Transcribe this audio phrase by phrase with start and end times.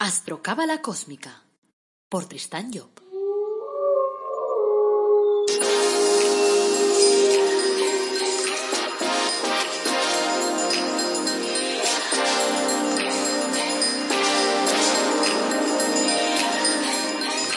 [0.00, 1.42] Astrocábala Cósmica
[2.08, 2.88] por Tristán Job.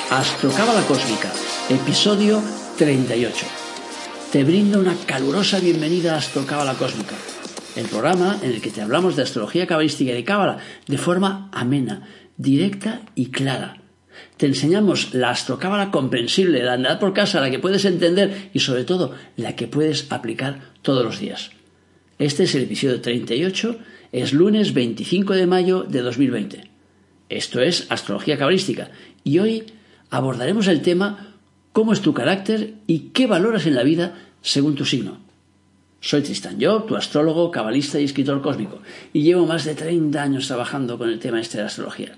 [0.10, 1.32] Astrocábala Cósmica,
[1.70, 2.42] episodio
[2.80, 3.46] 38.
[4.32, 7.14] Te brindo una calurosa bienvenida a Astrocábala Cósmica,
[7.76, 11.48] el programa en el que te hablamos de astrología cabalística y de cábala de forma
[11.54, 12.02] amena,
[12.42, 13.78] directa y clara.
[14.38, 18.84] Te enseñamos la astrocábala comprensible, la andad por casa, la que puedes entender y sobre
[18.84, 21.52] todo la que puedes aplicar todos los días.
[22.18, 23.78] Este es el episodio 38,
[24.12, 26.70] es lunes 25 de mayo de 2020.
[27.30, 28.92] Esto es astrología cabalística
[29.24, 29.64] y hoy
[30.10, 31.36] abordaremos el tema
[31.72, 35.20] cómo es tu carácter y qué valoras en la vida según tu signo.
[36.02, 38.82] Soy Tristan Job, tu astrólogo, cabalista y escritor cósmico,
[39.14, 42.18] y llevo más de 30 años trabajando con el tema este de la astrología.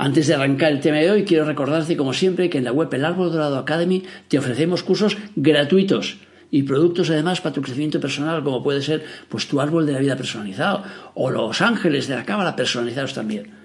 [0.00, 2.88] Antes de arrancar el tema de hoy, quiero recordarte, como siempre, que en la web
[2.94, 6.18] El Árbol Dorado Academy te ofrecemos cursos gratuitos
[6.52, 9.98] y productos además para tu crecimiento personal, como puede ser pues tu árbol de la
[9.98, 13.57] vida personalizado o los ángeles de la cábala personalizados también.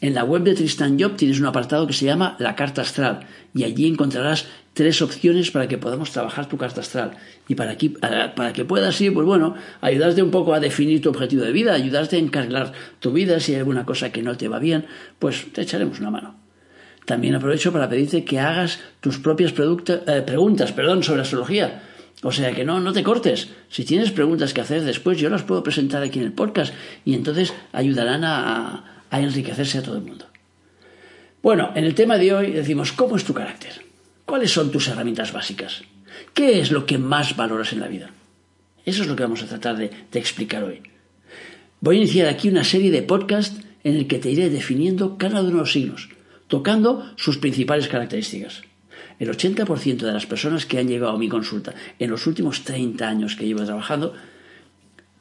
[0.00, 3.26] En la web de Tristan Job tienes un apartado que se llama La Carta Astral
[3.52, 7.16] y allí encontrarás tres opciones para que podamos trabajar tu carta astral
[7.48, 11.08] y para que, para que puedas así, pues bueno, ayudarte un poco a definir tu
[11.08, 14.46] objetivo de vida, ayudarte a encargar tu vida, si hay alguna cosa que no te
[14.46, 14.86] va bien,
[15.18, 16.36] pues te echaremos una mano.
[17.06, 21.82] También aprovecho para pedirte que hagas tus propias eh, preguntas perdón, sobre astrología.
[22.22, 23.48] O sea que no, no te cortes.
[23.68, 26.72] Si tienes preguntas que hacer después, yo las puedo presentar aquí en el podcast
[27.04, 30.26] y entonces ayudarán a enriquecerse a todo el mundo.
[31.42, 33.82] Bueno, en el tema de hoy decimos, ¿cómo es tu carácter?
[34.24, 35.82] ¿Cuáles son tus herramientas básicas?
[36.34, 38.10] ¿Qué es lo que más valoras en la vida?
[38.84, 40.82] Eso es lo que vamos a tratar de, explicar hoy.
[41.80, 45.40] Voy a iniciar aquí una serie de podcasts en el que te iré definiendo cada
[45.40, 46.08] uno de los signos,
[46.48, 48.62] tocando sus principales características.
[49.18, 53.08] El 80% de las personas que han llegado a mi consulta en los últimos 30
[53.08, 54.14] años que llevo trabajando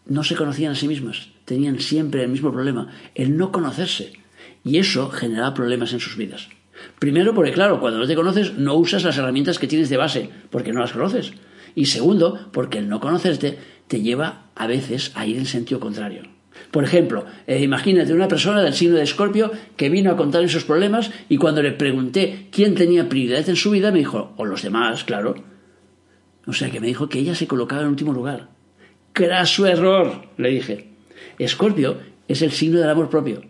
[0.09, 4.13] no se conocían a sí mismas, tenían siempre el mismo problema, el no conocerse.
[4.63, 6.50] Y eso generaba problemas en sus vidas.
[7.00, 10.29] Primero, porque claro, cuando no te conoces no usas las herramientas que tienes de base,
[10.50, 11.34] porque no las conoces.
[11.75, 13.57] Y segundo, porque el no conocerte
[13.88, 16.24] te lleva a veces a ir en sentido contrario.
[16.72, 20.66] Por ejemplo, eh, imagínate una persona del signo de Escorpio que vino a contar esos
[20.66, 24.63] problemas y cuando le pregunté quién tenía prioridad en su vida me dijo, o los
[24.63, 25.35] demás, claro.
[26.45, 28.50] O sea que me dijo que ella se colocaba en último lugar.
[29.17, 30.89] Craso error, le dije.
[31.39, 31.97] Escorpio
[32.28, 33.41] es el signo del amor propio.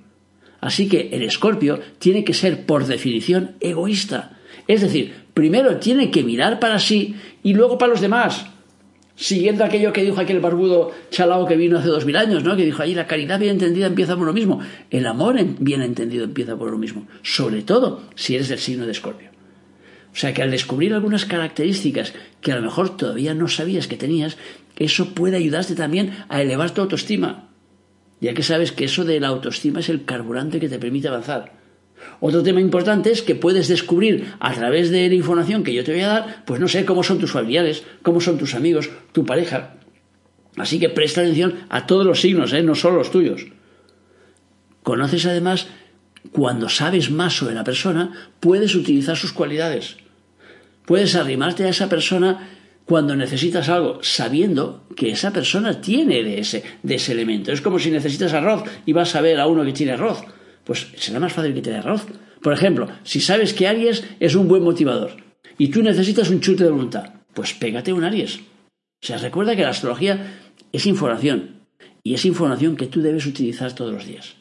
[0.62, 4.40] Así que el escorpio tiene que ser, por definición, egoísta.
[4.66, 8.46] Es decir, primero tiene que mirar para sí y luego para los demás.
[9.18, 12.56] Siguiendo aquello que dijo aquel barbudo chalao que vino hace dos mil años, ¿no?
[12.56, 14.62] Que dijo ahí la caridad bien entendida empieza por lo mismo.
[14.90, 17.10] El amor bien entendido empieza por lo mismo.
[17.24, 19.37] Sobre todo si eres del signo de escorpio.
[20.18, 22.12] O sea que al descubrir algunas características
[22.42, 24.36] que a lo mejor todavía no sabías que tenías,
[24.76, 27.50] eso puede ayudarte también a elevar tu autoestima,
[28.20, 31.54] ya que sabes que eso de la autoestima es el carburante que te permite avanzar.
[32.20, 35.92] Otro tema importante es que puedes descubrir a través de la información que yo te
[35.92, 39.24] voy a dar, pues no sé cómo son tus familiares, cómo son tus amigos, tu
[39.24, 39.76] pareja.
[40.56, 42.64] Así que presta atención a todos los signos, ¿eh?
[42.64, 43.46] no solo los tuyos.
[44.82, 45.68] Conoces además,
[46.32, 49.98] cuando sabes más sobre la persona, puedes utilizar sus cualidades.
[50.88, 52.48] Puedes arrimarte a esa persona
[52.86, 57.52] cuando necesitas algo, sabiendo que esa persona tiene de ese, de ese elemento.
[57.52, 60.24] Es como si necesitas arroz y vas a ver a uno que tiene arroz.
[60.64, 62.06] Pues será más fácil que te dé arroz.
[62.42, 65.18] Por ejemplo, si sabes que Aries es un buen motivador
[65.58, 68.38] y tú necesitas un chute de voluntad, pues pégate un Aries.
[68.38, 70.40] O sea, recuerda que la astrología
[70.72, 71.64] es información
[72.02, 74.37] y es información que tú debes utilizar todos los días.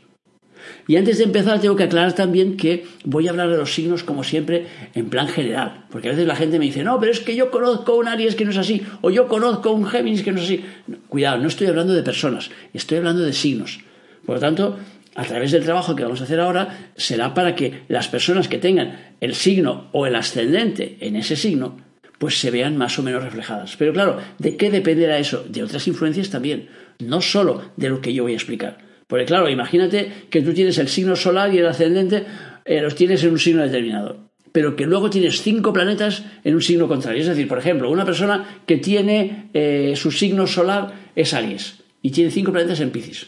[0.88, 4.04] Y antes de empezar tengo que aclarar también que voy a hablar de los signos
[4.04, 7.20] como siempre en plan general, porque a veces la gente me dice, no, pero es
[7.20, 10.32] que yo conozco un Aries que no es así, o yo conozco un Géminis que
[10.32, 10.64] no es así.
[11.08, 13.80] cuidado, no estoy hablando de personas, estoy hablando de signos.
[14.24, 14.78] Por lo tanto,
[15.14, 18.58] a través del trabajo que vamos a hacer ahora, será para que las personas que
[18.58, 21.78] tengan el signo o el ascendente en ese signo,
[22.18, 23.76] pues se vean más o menos reflejadas.
[23.76, 25.44] Pero claro, ¿de qué dependerá eso?
[25.48, 28.85] De otras influencias también, no solo de lo que yo voy a explicar.
[29.06, 32.24] Porque claro, imagínate que tú tienes el signo solar y el ascendente
[32.64, 36.62] eh, los tienes en un signo determinado, pero que luego tienes cinco planetas en un
[36.62, 37.20] signo contrario.
[37.20, 42.10] Es decir, por ejemplo, una persona que tiene eh, su signo solar es Aries y
[42.10, 43.26] tiene cinco planetas en Piscis.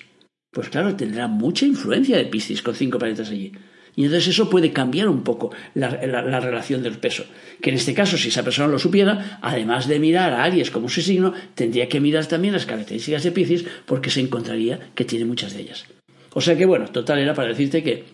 [0.50, 3.52] Pues claro, tendrá mucha influencia de Piscis con cinco planetas allí.
[3.98, 7.24] Y entonces eso puede cambiar un poco la, relación del peso.
[7.60, 10.88] Que en este caso, si esa persona lo supiera, además de mirar a Aries como
[10.88, 15.24] su signo, tendría que mirar también las características de Piscis porque se encontraría que tiene
[15.24, 15.84] muchas de ellas.
[16.32, 18.04] O sea que bueno, total era para decirte que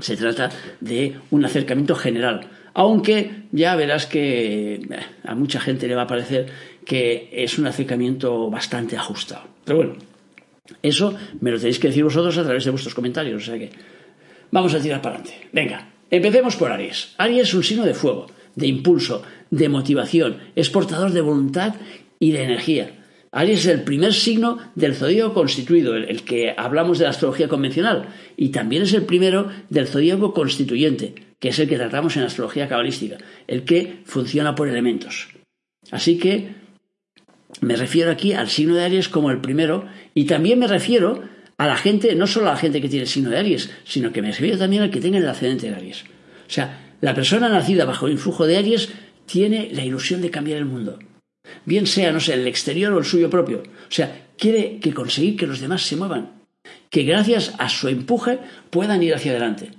[0.00, 0.50] Se trata
[0.82, 4.80] de un acercamiento general, aunque ya verás que eh,
[5.24, 6.44] a mucha gente le va a parecer
[6.84, 9.48] que es un acercamiento bastante ajustado.
[9.64, 9.94] Pero bueno,
[10.82, 13.70] eso me lo tenéis que decir vosotros a través de vuestros comentarios, o sea que
[14.50, 15.48] vamos a tirar para adelante.
[15.52, 17.14] Venga, empecemos por Aries.
[17.18, 21.74] Aries es un signo de fuego, de impulso, de motivación, es portador de voluntad
[22.18, 22.92] y de energía.
[23.32, 28.08] Aries es el primer signo del zodíaco constituido, el, que hablamos de la astrología convencional,
[28.36, 32.28] y también es el primero del zodíaco constituyente, que es el que tratamos en la
[32.28, 35.28] astrología cabalística, el que funciona por elementos.
[35.90, 36.54] Así que
[37.60, 39.84] me refiero aquí al signo de Aries como el primero,
[40.14, 41.22] y también me refiero
[41.58, 44.12] a la gente, no solo a la gente que tiene el signo de Aries, sino
[44.12, 46.04] que me refiero también al que tenga el ascendente de Aries.
[46.46, 48.90] O sea, la persona nacida bajo el influjo de Aries
[49.26, 50.98] tiene la ilusión de cambiar el mundo
[51.64, 53.62] bien sea, no sé, el exterior o el suyo propio.
[53.62, 56.42] O sea, quiere que conseguir que los demás se muevan,
[56.90, 58.38] que gracias a su empuje
[58.70, 59.70] puedan ir hacia adelante.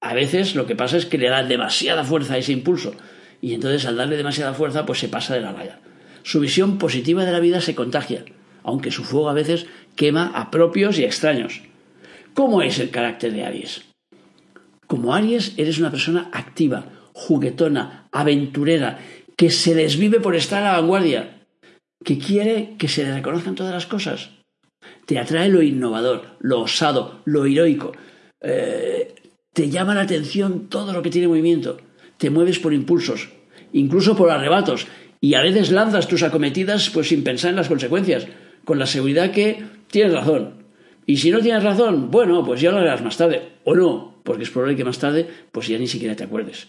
[0.00, 2.94] A veces lo que pasa es que le da demasiada fuerza a ese impulso
[3.40, 5.80] y entonces al darle demasiada fuerza pues se pasa de la raya.
[6.22, 8.24] Su visión positiva de la vida se contagia,
[8.64, 11.62] aunque su fuego a veces quema a propios y extraños.
[12.34, 13.84] ¿Cómo es el carácter de Aries?
[14.88, 18.98] Como Aries eres una persona activa, juguetona, aventurera,
[19.36, 21.46] que se desvive por estar a la vanguardia,
[22.04, 24.30] que quiere que se le reconozcan todas las cosas.
[25.06, 27.92] Te atrae lo innovador, lo osado, lo heroico.
[28.40, 29.14] Eh,
[29.52, 31.78] te llama la atención todo lo que tiene movimiento.
[32.18, 33.28] Te mueves por impulsos,
[33.72, 34.86] incluso por arrebatos,
[35.20, 38.26] y a veces lanzas tus acometidas pues sin pensar en las consecuencias,
[38.64, 40.64] con la seguridad que tienes razón.
[41.06, 44.44] Y si no tienes razón, bueno, pues ya lo harás más tarde, o no, porque
[44.44, 46.68] es probable que más tarde pues ya ni siquiera te acuerdes.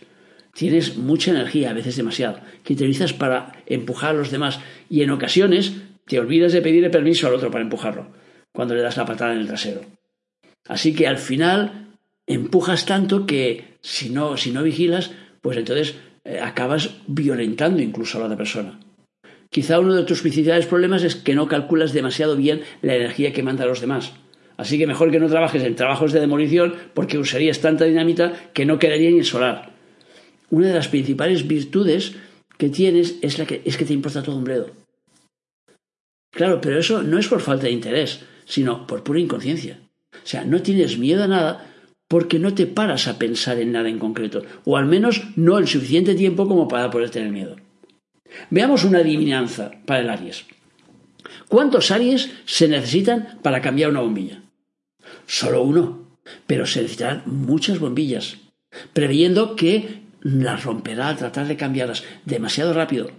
[0.53, 4.59] Tienes mucha energía, a veces demasiado, que utilizas para empujar a los demás
[4.89, 5.73] y en ocasiones
[6.05, 8.07] te olvidas de pedirle permiso al otro para empujarlo,
[8.53, 9.81] cuando le das la patada en el trasero.
[10.67, 11.87] Así que al final
[12.27, 15.11] empujas tanto que si no, si no vigilas,
[15.41, 18.79] pues entonces eh, acabas violentando incluso a la otra persona.
[19.49, 23.43] Quizá uno de tus principales problemas es que no calculas demasiado bien la energía que
[23.43, 24.13] manda a los demás.
[24.57, 28.65] Así que mejor que no trabajes en trabajos de demolición porque usarías tanta dinamita que
[28.65, 29.75] no quedaría ni el solar
[30.49, 32.13] una de las principales virtudes
[32.57, 34.71] que tienes es, la que, es que te importa todo un bledo.
[36.31, 39.79] Claro, pero eso no es por falta de interés, sino por pura inconsciencia.
[40.13, 41.71] O sea, no tienes miedo a nada
[42.07, 45.67] porque no te paras a pensar en nada en concreto, o al menos no el
[45.67, 47.55] suficiente tiempo como para poder tener miedo.
[48.49, 50.45] Veamos una adivinanza para el Aries.
[51.47, 54.41] ¿Cuántos Aries se necesitan para cambiar una bombilla?
[55.27, 56.05] Solo uno,
[56.47, 58.37] pero se necesitarán muchas bombillas,
[58.93, 63.11] previendo que las romperá al tratar de cambiarlas demasiado rápido,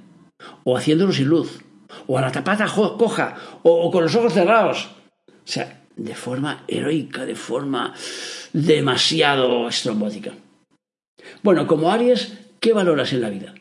[0.64, 1.60] o haciéndolo sin luz,
[2.06, 4.88] o a la tapata coja, o, con los ojos cerrados.
[5.28, 7.94] O sea, de forma heroica, de forma
[8.52, 10.32] demasiado estrombótica.
[11.42, 13.54] Bueno, como Aries, ¿qué valoras en la vida?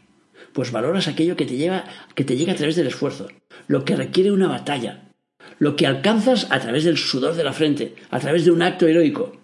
[0.55, 1.83] Pues valoras aquello que te, llega,
[2.15, 3.27] que te llega a través del esfuerzo,
[3.67, 5.11] lo que requiere una batalla,
[5.59, 8.87] lo que alcanzas a través del sudor de la frente, a través de un acto
[8.87, 9.35] heroico.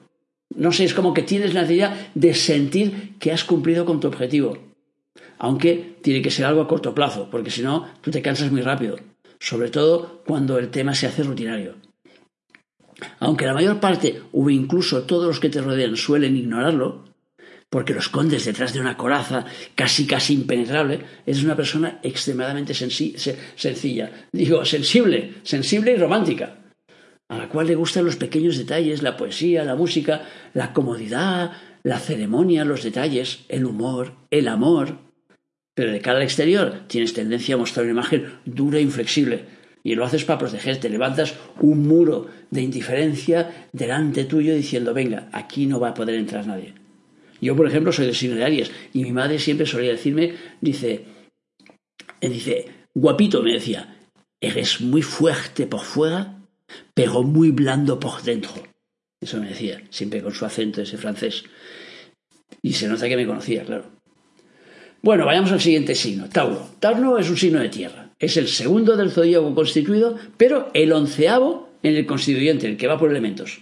[0.55, 4.07] No sé, es como que tienes la necesidad de sentir que has cumplido con tu
[4.07, 4.57] objetivo.
[5.37, 8.61] Aunque tiene que ser algo a corto plazo, porque si no, tú te cansas muy
[8.61, 8.95] rápido.
[9.37, 11.75] Sobre todo cuando el tema se hace rutinario.
[13.19, 17.10] Aunque la mayor parte, o incluso todos los que te rodean, suelen ignorarlo,
[17.71, 24.11] porque lo escondes detrás de una coraza casi casi impenetrable, eres una persona extremadamente sencilla.
[24.31, 26.57] Digo, sensible, sensible y romántica
[27.31, 31.97] a la cual le gustan los pequeños detalles, la poesía, la música, la comodidad, la
[31.97, 34.97] ceremonia, los detalles, el humor, el amor.
[35.73, 39.45] Pero de cara al exterior tienes tendencia a mostrar una imagen dura e inflexible.
[39.81, 45.67] Y lo haces para protegerte, levantas un muro de indiferencia delante tuyo diciendo, venga, aquí
[45.67, 46.80] no va a poder entrar nadie.
[47.41, 51.05] Yo, por ejemplo, soy de signo de Aries y mi madre siempre solía decirme, dice,
[52.21, 53.97] eh, dice, guapito, me decía,
[54.39, 56.37] eres muy fuerte por fuera
[56.93, 58.51] pero muy blando por dentro.
[59.19, 61.43] Eso me decía, siempre con su acento ese francés.
[62.61, 63.85] Y se nota que me conocía, claro.
[65.01, 66.69] Bueno, vayamos al siguiente signo, Tauro.
[66.79, 68.11] Tauro es un signo de tierra.
[68.19, 72.99] Es el segundo del zodíaco constituido, pero el onceavo en el constituyente, el que va
[72.99, 73.61] por elementos.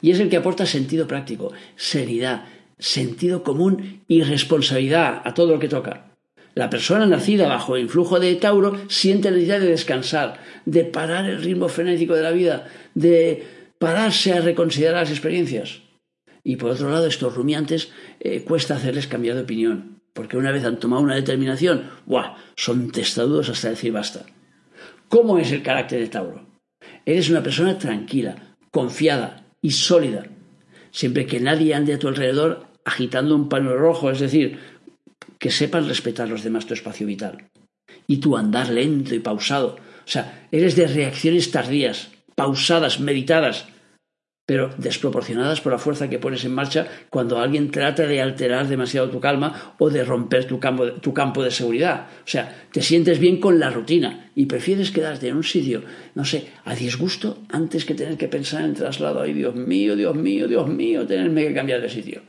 [0.00, 2.44] Y es el que aporta sentido práctico, seriedad,
[2.78, 6.08] sentido común y responsabilidad a todo lo que toca.
[6.54, 11.26] La persona nacida bajo el influjo de Tauro siente la necesidad de descansar, de parar
[11.26, 13.46] el ritmo frenético de la vida, de
[13.78, 15.82] pararse a reconsiderar las experiencias.
[16.42, 20.64] Y por otro lado, estos rumiantes eh, cuesta hacerles cambiar de opinión, porque una vez
[20.64, 22.36] han tomado una determinación, ¡buah!
[22.56, 24.26] son testadudos hasta decir basta.
[25.08, 26.46] ¿Cómo es el carácter de Tauro?
[27.06, 30.26] Eres una persona tranquila, confiada y sólida.
[30.90, 34.58] siempre que nadie ande a tu alrededor agitando un paño rojo, es decir,
[35.38, 37.48] que sepan respetar los demás tu espacio vital.
[38.06, 39.76] Y tu andar lento y pausado.
[39.76, 43.66] O sea, eres de reacciones tardías, pausadas, meditadas,
[44.46, 49.10] pero desproporcionadas por la fuerza que pones en marcha cuando alguien trata de alterar demasiado
[49.10, 52.06] tu calma o de romper tu campo, tu campo de seguridad.
[52.24, 55.82] O sea, te sientes bien con la rutina y prefieres quedarte en un sitio,
[56.14, 59.20] no sé, a disgusto antes que tener que pensar en traslado.
[59.20, 62.22] Ay, Dios mío, Dios mío, Dios mío, tenerme que cambiar de sitio.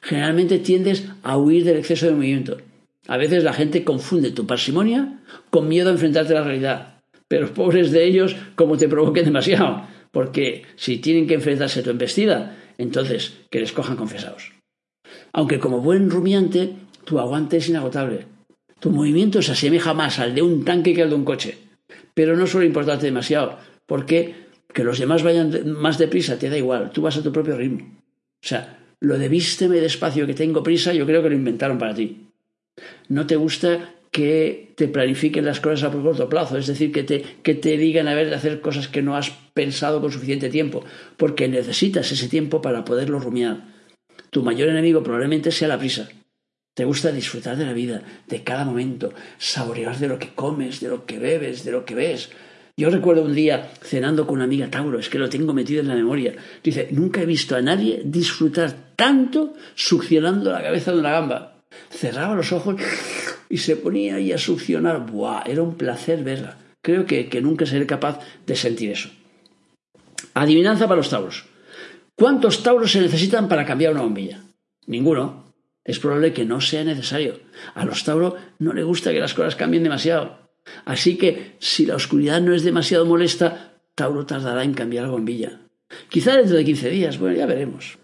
[0.00, 2.58] Generalmente tiendes a huir del exceso de movimiento.
[3.06, 7.00] A veces la gente confunde tu parsimonia con miedo a enfrentarte a la realidad.
[7.28, 11.90] Pero pobres de ellos como te provoquen demasiado porque si tienen que enfrentarse a tu
[11.90, 14.52] embestida, entonces que les cojan confesados.
[15.32, 18.26] Aunque como buen rumiante, tu aguante es inagotable.
[18.80, 21.58] Tu movimiento se asemeja más al de un tanque que al de un coche.
[22.14, 24.34] Pero no suele importarte demasiado, porque
[24.72, 27.86] que los demás vayan más deprisa te da igual, tú vas a tu propio ritmo.
[28.42, 31.94] O sea, lo de vísteme despacio que tengo prisa, yo creo que lo inventaron para
[31.94, 32.28] ti.
[33.08, 37.22] No te gusta que te planifiquen las cosas a corto plazo, es decir, que te,
[37.42, 40.84] que te digan a ver de hacer cosas que no has pensado con suficiente tiempo,
[41.16, 43.68] porque necesitas ese tiempo para poderlo rumiar.
[44.30, 46.08] Tu mayor enemigo probablemente sea la prisa.
[46.74, 50.88] Te gusta disfrutar de la vida, de cada momento, saborear de lo que comes, de
[50.88, 52.30] lo que bebes, de lo que ves.
[52.80, 55.88] Yo recuerdo un día cenando con una amiga Tauro, es que lo tengo metido en
[55.88, 56.32] la memoria.
[56.64, 61.60] Dice, nunca he visto a nadie disfrutar tanto succionando la cabeza de una gamba.
[61.90, 62.80] Cerraba los ojos
[63.50, 65.04] y se ponía ahí a succionar.
[65.04, 65.42] ¡Buah!
[65.44, 66.56] Era un placer verla.
[66.80, 69.10] Creo que, que nunca seré capaz de sentir eso.
[70.32, 71.44] Adivinanza para los tauros.
[72.16, 74.40] ¿Cuántos tauros se necesitan para cambiar una bombilla?
[74.86, 75.52] Ninguno.
[75.84, 77.40] Es probable que no sea necesario.
[77.74, 80.39] A los tauros no le gusta que las cosas cambien demasiado.
[80.84, 85.60] Así que si la oscuridad no es demasiado molesta, Tauro tardará en cambiar la bombilla.
[86.08, 87.98] Quizá dentro de 15 días, bueno, ya veremos.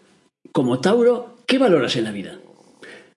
[0.53, 2.39] Como Tauro, ¿qué valoras en la vida?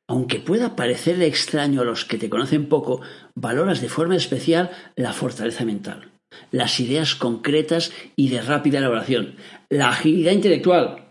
[0.07, 3.01] Aunque pueda parecerle extraño a los que te conocen poco,
[3.35, 6.11] valoras de forma especial la fortaleza mental,
[6.51, 9.35] las ideas concretas y de rápida elaboración,
[9.69, 11.05] la agilidad intelectual.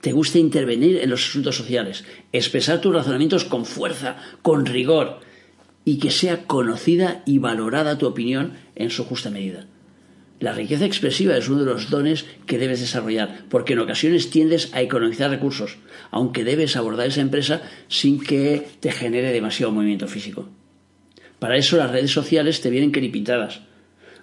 [0.00, 5.20] Te gusta intervenir en los asuntos sociales, expresar tus razonamientos con fuerza, con rigor,
[5.86, 9.66] y que sea conocida y valorada tu opinión en su justa medida.
[10.40, 14.74] La riqueza expresiva es uno de los dones que debes desarrollar, porque en ocasiones tiendes
[14.74, 15.78] a economizar recursos,
[16.10, 20.48] aunque debes abordar esa empresa sin que te genere demasiado movimiento físico.
[21.38, 23.60] Para eso las redes sociales te vienen queripintadas.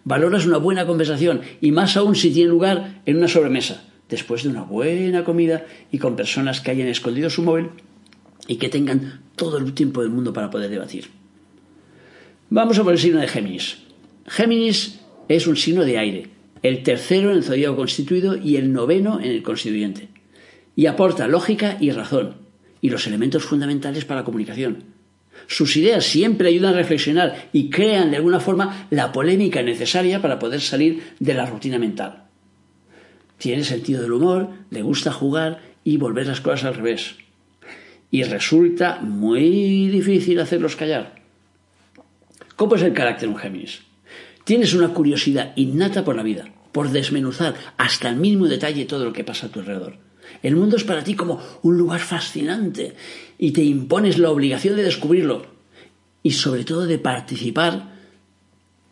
[0.03, 4.49] Valoras una buena conversación y más aún si tiene lugar en una sobremesa, después de
[4.49, 7.69] una buena comida y con personas que hayan escondido su móvil
[8.49, 11.22] y que tengan todo el tiempo del mundo para poder debatir.
[12.55, 13.79] Vamos a por el signo de Géminis.
[14.27, 16.27] Géminis es un signo de aire,
[16.61, 20.09] el tercero en el zodiaco constituido y el noveno en el constituyente.
[20.75, 22.35] Y aporta lógica y razón,
[22.79, 24.83] y los elementos fundamentales para la comunicación.
[25.47, 30.37] Sus ideas siempre ayudan a reflexionar y crean de alguna forma la polémica necesaria para
[30.37, 32.25] poder salir de la rutina mental.
[33.39, 37.15] Tiene sentido del humor, le gusta jugar y volver las cosas al revés.
[38.11, 41.22] Y resulta muy difícil hacerlos callar.
[42.55, 43.81] ¿Cómo es el carácter un Géminis?
[44.43, 49.13] Tienes una curiosidad innata por la vida, por desmenuzar hasta el mínimo detalle todo lo
[49.13, 49.97] que pasa a tu alrededor.
[50.41, 52.95] El mundo es para ti como un lugar fascinante
[53.37, 55.45] y te impones la obligación de descubrirlo
[56.21, 57.93] y sobre todo de participar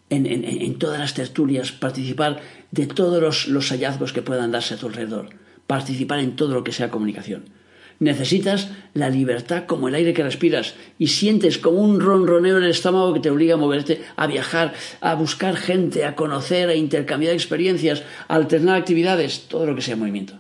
[0.09, 2.41] en, todas las tertulias, participar
[2.71, 5.29] de todos los hallazgos que puedan darse a tu alrededor,
[5.67, 7.45] participar en todo lo que sea comunicación.
[8.01, 12.71] Necesitas la libertad como el aire que respiras y sientes como un ronroneo en el
[12.71, 17.35] estómago que te obliga a moverte, a viajar, a buscar gente, a conocer, a intercambiar
[17.35, 20.33] experiencias, a alternar actividades, todo lo que sea movimiento.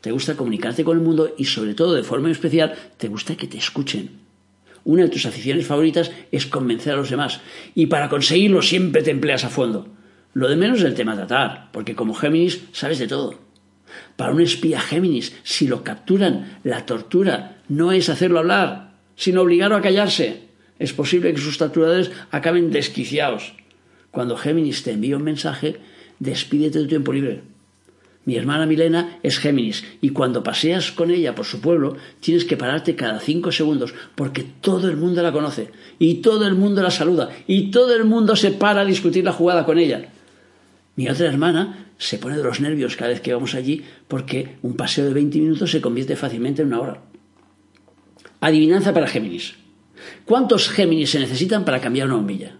[0.00, 3.46] Te gusta comunicarte con el mundo y sobre todo de forma especial te gusta que
[3.46, 4.10] te escuchen.
[4.82, 7.40] Una de tus aficiones favoritas es convencer a los demás
[7.76, 9.86] y para conseguirlo siempre te empleas a fondo.
[10.34, 13.45] Lo de menos es el tema tratar, porque como Géminis sabes de todo.
[14.16, 19.76] Para un espía Géminis, si lo capturan, la tortura no es hacerlo hablar, sino obligarlo
[19.76, 20.46] a callarse.
[20.78, 23.54] Es posible que sus torturadores acaben desquiciados.
[24.10, 25.76] Cuando Géminis te envía un mensaje,
[26.18, 27.42] despídete de tu tiempo libre.
[28.24, 32.56] Mi hermana Milena es Géminis y cuando paseas con ella por su pueblo tienes que
[32.56, 35.70] pararte cada cinco segundos porque todo el mundo la conoce
[36.00, 39.32] y todo el mundo la saluda y todo el mundo se para a discutir la
[39.32, 40.08] jugada con ella.
[40.96, 44.76] Mi otra hermana se pone de los nervios cada vez que vamos allí porque un
[44.76, 47.02] paseo de 20 minutos se convierte fácilmente en una hora.
[48.40, 49.54] Adivinanza para Géminis.
[50.24, 52.56] ¿Cuántos Géminis se necesitan para cambiar una bombilla?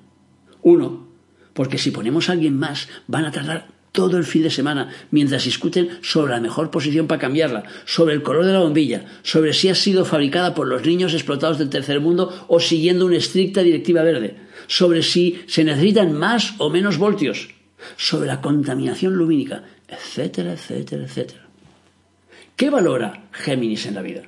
[0.63, 1.09] Uno,
[1.53, 5.45] porque si ponemos a alguien más van a tardar todo el fin de semana mientras
[5.45, 9.71] discuten sobre la mejor posición para cambiarla, sobre el color de la bombilla, sobre si
[9.71, 14.03] ha sido fabricada por los niños explotados del tercer mundo o siguiendo una estricta directiva
[14.03, 17.49] verde, sobre si se necesitan más o menos voltios,
[17.97, 21.47] sobre la contaminación lumínica, etcétera, etcétera, etcétera.
[22.57, 24.23] ¿Qué valora Géminis en la vida?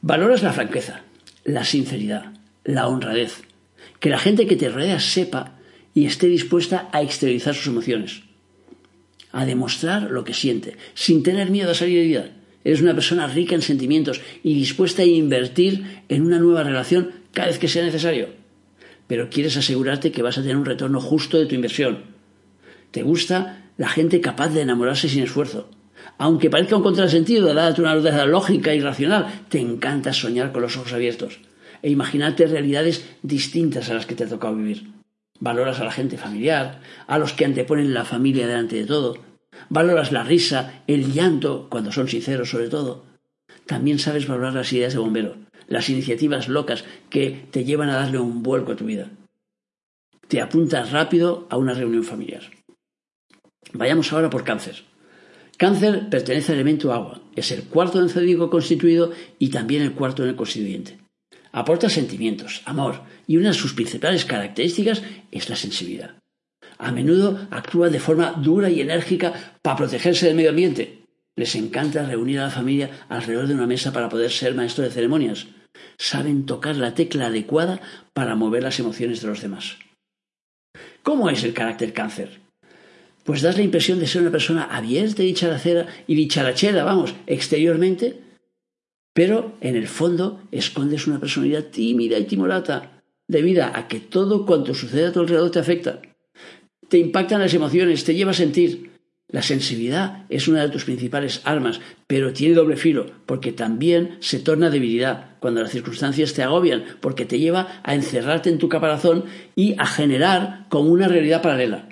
[0.00, 1.02] Valoras la franqueza,
[1.44, 2.32] la sinceridad,
[2.64, 3.42] la honradez,
[3.98, 5.58] que la gente que te rodea sepa
[5.94, 8.22] y esté dispuesta a exteriorizar sus emociones,
[9.32, 12.30] a demostrar lo que siente, sin tener miedo a salir de vida.
[12.64, 17.48] Eres una persona rica en sentimientos y dispuesta a invertir en una nueva relación cada
[17.48, 18.28] vez que sea necesario.
[19.06, 22.15] Pero quieres asegurarte que vas a tener un retorno justo de tu inversión.
[22.96, 25.68] Te gusta la gente capaz de enamorarse sin esfuerzo.
[26.16, 30.78] Aunque parezca un contrasentido, dada tu naturaleza lógica y racional, te encanta soñar con los
[30.78, 31.40] ojos abiertos
[31.82, 34.94] e imaginarte realidades distintas a las que te ha tocado vivir.
[35.40, 39.18] Valoras a la gente familiar, a los que anteponen la familia delante de todo.
[39.68, 43.04] Valoras la risa, el llanto, cuando son sinceros sobre todo.
[43.66, 45.36] También sabes valorar las ideas de bombero,
[45.68, 49.10] las iniciativas locas que te llevan a darle un vuelco a tu vida.
[50.28, 52.40] Te apuntas rápido a una reunión familiar.
[53.76, 54.84] Vayamos ahora por cáncer.
[55.58, 60.30] Cáncer pertenece al elemento agua, es el cuarto zodíaco constituido y también el cuarto en
[60.30, 60.98] el constituyente.
[61.52, 66.16] Aporta sentimientos, amor, y una de sus principales características es la sensibilidad.
[66.78, 71.02] A menudo actúa de forma dura y enérgica para protegerse del medio ambiente.
[71.36, 74.90] Les encanta reunir a la familia alrededor de una mesa para poder ser maestro de
[74.90, 75.46] ceremonias.
[75.98, 77.80] Saben tocar la tecla adecuada
[78.12, 79.78] para mover las emociones de los demás.
[81.02, 82.45] ¿Cómo es el carácter cáncer?
[83.26, 88.20] Pues das la impresión de ser una persona abierta y dicharachera, y dicharachera, vamos, exteriormente,
[89.12, 94.74] pero en el fondo escondes una personalidad tímida y timorata, debido a que todo cuanto
[94.74, 96.00] sucede a tu alrededor te afecta.
[96.88, 98.92] Te impactan las emociones, te lleva a sentir.
[99.28, 104.38] La sensibilidad es una de tus principales armas, pero tiene doble filo, porque también se
[104.38, 109.24] torna debilidad cuando las circunstancias te agobian, porque te lleva a encerrarte en tu caparazón
[109.56, 111.88] y a generar como una realidad paralela.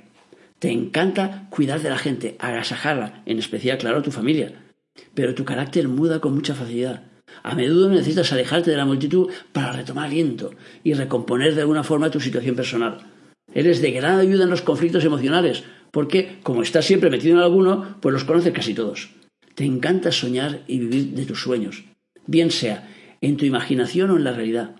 [0.64, 4.64] Te encanta cuidar de la gente, agasajarla, en especial, claro, tu familia,
[5.12, 7.02] pero tu carácter muda con mucha facilidad.
[7.42, 12.10] A menudo necesitas alejarte de la multitud para retomar aliento y recomponer de alguna forma
[12.10, 13.00] tu situación personal.
[13.52, 17.98] Eres de gran ayuda en los conflictos emocionales, porque, como estás siempre metido en alguno,
[18.00, 19.10] pues los conoces casi todos.
[19.54, 21.84] Te encanta soñar y vivir de tus sueños,
[22.26, 22.88] bien sea
[23.20, 24.76] en tu imaginación o en la realidad.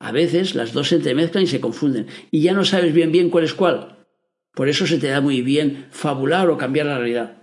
[0.00, 3.30] A veces las dos se entremezclan y se confunden, y ya no sabes bien bien
[3.30, 3.99] cuál es cuál.
[4.54, 7.36] Por eso se te da muy bien fabular o cambiar la realidad.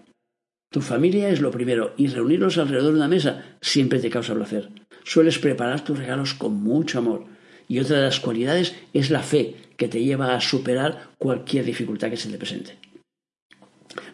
[0.70, 4.70] Tu familia es lo primero y reunirlos alrededor de una mesa siempre te causa placer.
[5.04, 7.26] Sueles preparar tus regalos con mucho amor.
[7.70, 12.10] Y otra de las cualidades es la fe que te lleva a superar cualquier dificultad
[12.10, 12.78] que se te presente.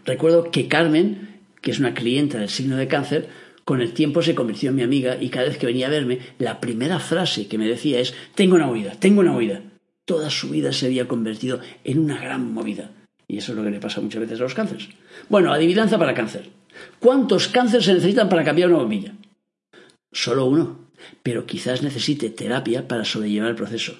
[0.05, 3.29] Recuerdo que Carmen, que es una clienta del signo de cáncer,
[3.65, 6.19] con el tiempo se convirtió en mi amiga y cada vez que venía a verme,
[6.37, 9.61] la primera frase que me decía es, tengo una huida, tengo una huida.
[10.05, 12.91] Toda su vida se había convertido en una gran movida.
[13.27, 14.89] Y eso es lo que le pasa muchas veces a los cánceres.
[15.29, 16.49] Bueno, adivinanza para cáncer.
[16.99, 19.13] ¿Cuántos cánceres se necesitan para cambiar una bombilla?
[20.11, 20.89] Solo uno,
[21.23, 23.97] pero quizás necesite terapia para sobrellevar el proceso.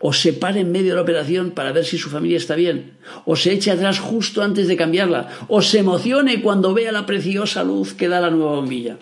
[0.00, 2.96] O se pare en medio de la operación para ver si su familia está bien.
[3.24, 5.28] O se eche atrás justo antes de cambiarla.
[5.48, 8.98] O se emocione cuando vea la preciosa luz que da la nueva bombilla.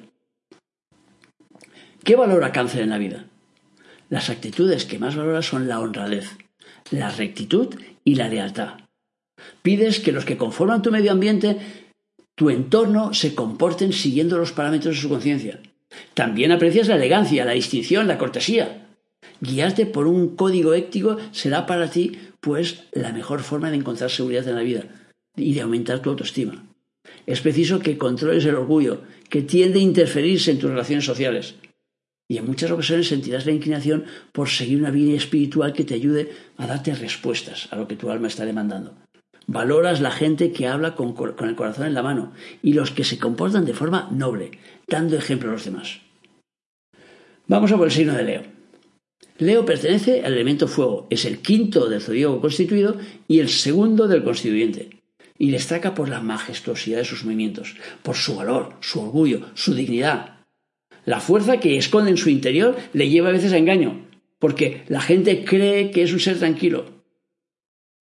[2.02, 3.26] ¿Qué valora cáncer en la vida?
[4.10, 6.36] Las actitudes que más valora son la honradez,
[6.90, 8.74] la rectitud y la lealtad.
[9.62, 11.58] Pides que los que conforman tu medio ambiente,
[12.34, 15.60] tu entorno, se comporten siguiendo los parámetros de su conciencia.
[16.14, 18.88] También aprecias la elegancia, la distinción, la cortesía.
[19.40, 24.46] Guiarte por un código ético será para ti, pues, la mejor forma de encontrar seguridad
[24.48, 24.84] en la vida
[25.36, 26.64] y de aumentar tu autoestima.
[27.26, 31.54] Es preciso que controles el orgullo, que tiende a interferirse en tus relaciones sociales.
[32.28, 36.32] Y en muchas ocasiones sentirás la inclinación por seguir una vida espiritual que te ayude
[36.56, 38.94] a darte respuestas a lo que tu alma está demandando.
[39.46, 42.32] Valoras la gente que habla con, el corazón en la mano
[42.62, 44.52] y los que se comportan de forma noble,
[44.88, 46.00] dando ejemplo a los demás.
[47.46, 48.42] Vamos a por el signo de Leo.
[49.38, 52.96] Leo pertenece al elemento fuego, es el quinto del zodíaco constituido
[53.28, 55.02] y el segundo del constituyente.
[55.36, 60.33] Y destaca por la majestuosidad de sus movimientos, por su valor, su orgullo, su dignidad.
[61.06, 64.06] La fuerza que esconde en su interior le lleva a veces a engaño,
[64.38, 66.94] porque la gente cree que es un ser tranquilo,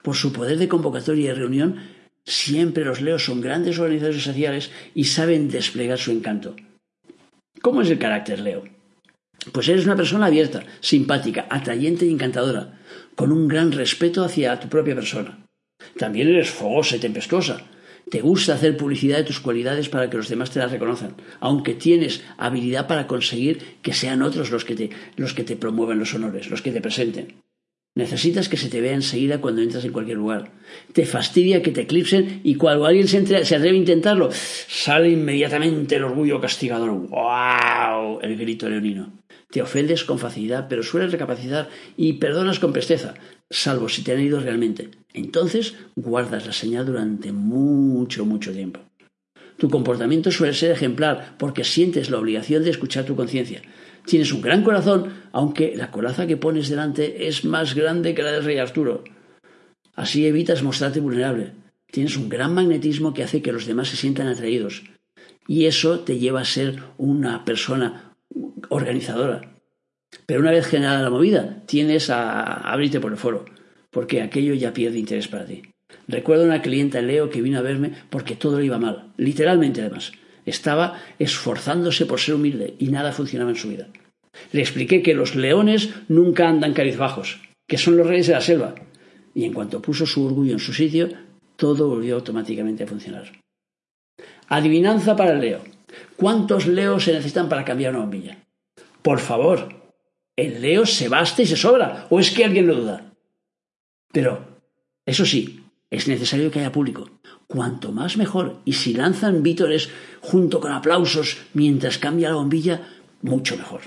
[0.04, 1.78] por su poder de convocatoria y reunión,
[2.26, 6.56] siempre los leos son grandes organizadores sociales y saben desplegar su encanto.
[7.62, 8.66] ¿Cómo es el carácter leo?
[9.54, 12.82] Pues eres una persona abierta, simpática, atrayente y encantadora,
[13.16, 15.46] con un gran respeto hacia tu propia persona.
[15.98, 17.62] También eres fogosa y tempestuosa,
[18.10, 21.74] Te gusta hacer publicidad de tus cualidades para que los demás te las reconozcan, aunque
[21.74, 26.14] tienes habilidad para conseguir que sean otros los que te, los que te promuevan los
[26.14, 27.36] honores, los que te presenten.
[27.96, 30.52] Necesitas que se te vea enseguida cuando entras en cualquier lugar.
[30.94, 35.98] Te fastidia que te eclipsen y cuando alguien se, se atreve a intentarlo, sale inmediatamente
[35.98, 36.90] el orgullo castigador.
[36.90, 38.20] ¡Wow!
[38.24, 39.14] El grito leonino.
[39.52, 43.14] Te ofendes con facilidad, pero sueles recapacitar y perdonas con presteza,
[43.54, 44.90] salvo si te han ido realmente.
[45.14, 48.80] Entonces guardas la señal durante mucho, mucho tiempo.
[49.58, 53.62] Tu comportamiento suele ser ejemplar porque sientes la obligación de escuchar tu conciencia.
[54.06, 58.32] Tienes un gran corazón, aunque la coraza que pones delante es más grande que la
[58.32, 59.04] del rey Arturo.
[59.96, 61.52] Así evitas mostrarte vulnerable.
[61.92, 64.84] Tienes un gran magnetismo que hace que los demás se sientan atraídos.
[65.48, 68.16] Y eso te lleva a ser una persona
[68.70, 69.53] organizadora.
[70.26, 73.46] Pero una vez generada la movida, tienes a abrirte por el foro,
[73.92, 75.64] porque aquello ya pierde interés para ti.
[76.08, 80.12] Recuerdo una clienta Leo que vino a verme porque todo le iba mal, literalmente además.
[80.46, 83.88] Estaba esforzándose por ser humilde y nada funcionaba en su vida.
[84.52, 88.76] Le expliqué que los leones nunca andan cabizbajos, que son los reyes de la selva.
[89.34, 91.10] Y en cuanto puso su orgullo en su sitio,
[91.56, 93.32] todo volvió automáticamente a funcionar.
[94.50, 95.62] Adivinanza para el leo.
[96.18, 98.38] ¿Cuántos leos se necesitan para cambiar una bombilla?
[99.02, 99.83] Por favor,
[100.36, 103.14] el leo se basta y se sobra, o es que alguien lo duda.
[104.12, 104.62] Pero,
[105.06, 107.10] eso sí, es necesario que haya público.
[107.48, 108.58] Cuanto más mejor.
[108.66, 109.90] Y si lanzan vítores
[110.22, 112.88] junto con aplausos mientras cambia la bombilla,
[113.22, 113.82] mucho mejor.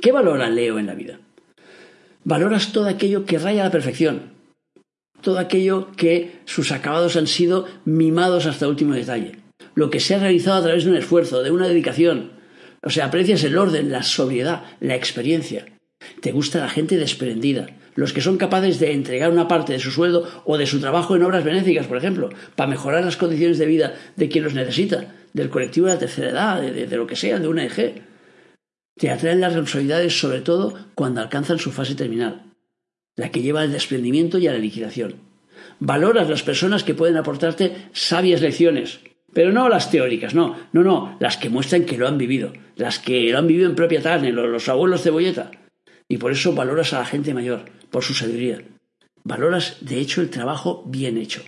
[0.00, 1.20] ¿Qué valora Leo en la vida?
[2.24, 4.32] Valoras todo aquello que raya a la perfección,
[5.20, 9.38] todo aquello que sus acabados han sido mimados hasta el último detalle,
[9.74, 12.32] lo que se ha realizado a través de un esfuerzo, de una dedicación.
[12.86, 15.66] O sea, aprecias el orden, la sobriedad, la experiencia.
[16.20, 19.90] Te gusta la gente desprendida, los que son capaces de entregar una parte de su
[19.90, 23.66] sueldo o de su trabajo en obras benéficas, por ejemplo, para mejorar las condiciones de
[23.66, 27.40] vida de quien los necesita, del colectivo de la tercera edad, de, lo que sea,
[27.40, 28.02] de una EG.
[28.96, 32.52] Te atraen las responsabilidades sobre todo cuando alcanzan su fase terminal,
[33.16, 35.16] la que lleva al desprendimiento y a la liquidación.
[35.80, 39.00] Valoras las personas que pueden aportarte sabias lecciones,
[39.36, 42.98] pero no las teóricas, no, no, no, las que muestran que lo han vivido, las
[42.98, 45.50] que lo han vivido en propia carne, los, los abuelos cebolleta.
[46.08, 48.62] Y por eso valoras a la gente mayor, por su sabiduría.
[49.24, 51.42] Valoras, de hecho, el trabajo bien hecho.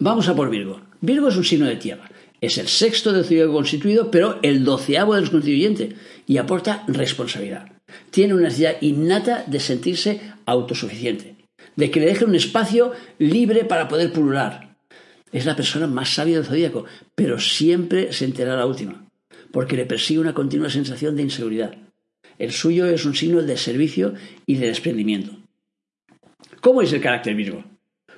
[0.00, 0.82] Vamos a por Virgo.
[1.00, 2.10] Virgo es un signo de tierra.
[2.42, 5.94] Es el sexto del zodiaco constituido, pero el doceavo de los constituyentes,
[6.26, 7.72] y aporta responsabilidad.
[8.10, 11.36] Tiene una necesidad innata de sentirse autosuficiente,
[11.74, 14.67] de que le deje un espacio libre para poder pulular.
[15.32, 19.06] Es la persona más sabia del zodíaco, pero siempre se entera la última,
[19.52, 21.76] porque le persigue una continua sensación de inseguridad.
[22.38, 24.14] El suyo es un signo de servicio
[24.46, 25.32] y de desprendimiento.
[26.60, 27.64] ¿Cómo es el carácter Virgo?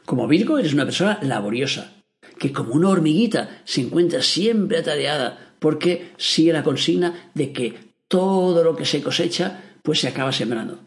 [0.05, 1.92] Como Virgo eres una persona laboriosa,
[2.38, 7.75] que como una hormiguita se encuentra siempre atareada porque sigue la consigna de que
[8.09, 10.81] todo lo que se cosecha pues se acaba sembrando.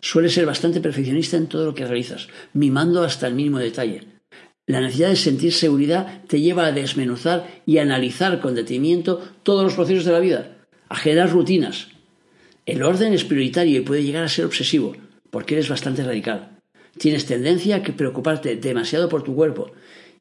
[0.00, 4.11] Suele ser bastante perfeccionista en todo lo que realizas, mimando hasta el mínimo detalle.
[4.66, 9.74] La necesidad de sentir seguridad te lleva a desmenuzar y analizar con detenimiento todos los
[9.74, 10.56] procesos de la vida,
[10.88, 11.88] a generar rutinas,
[12.64, 14.94] el orden es prioritario y puede llegar a ser obsesivo,
[15.30, 16.60] porque eres bastante radical.
[16.96, 19.72] Tienes tendencia a preocuparte demasiado por tu cuerpo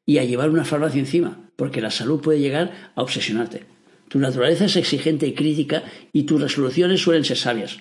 [0.07, 3.65] y a llevar una farmacia encima, porque la salud puede llegar a obsesionarte.
[4.07, 7.77] Tu naturaleza es exigente y crítica y tus resoluciones suelen ser sabias.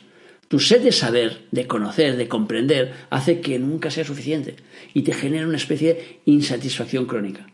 [0.51, 4.57] Tu sed de saber, de conocer, de comprender, hace que nunca sea suficiente
[4.93, 7.47] y te genera una especie de insatisfacción crónica.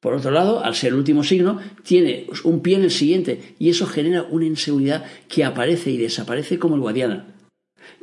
[0.00, 3.70] Por otro lado, al ser el último signo, tiene un pie en el siguiente y
[3.70, 7.36] eso genera una inseguridad que aparece y desaparece como el guadiana.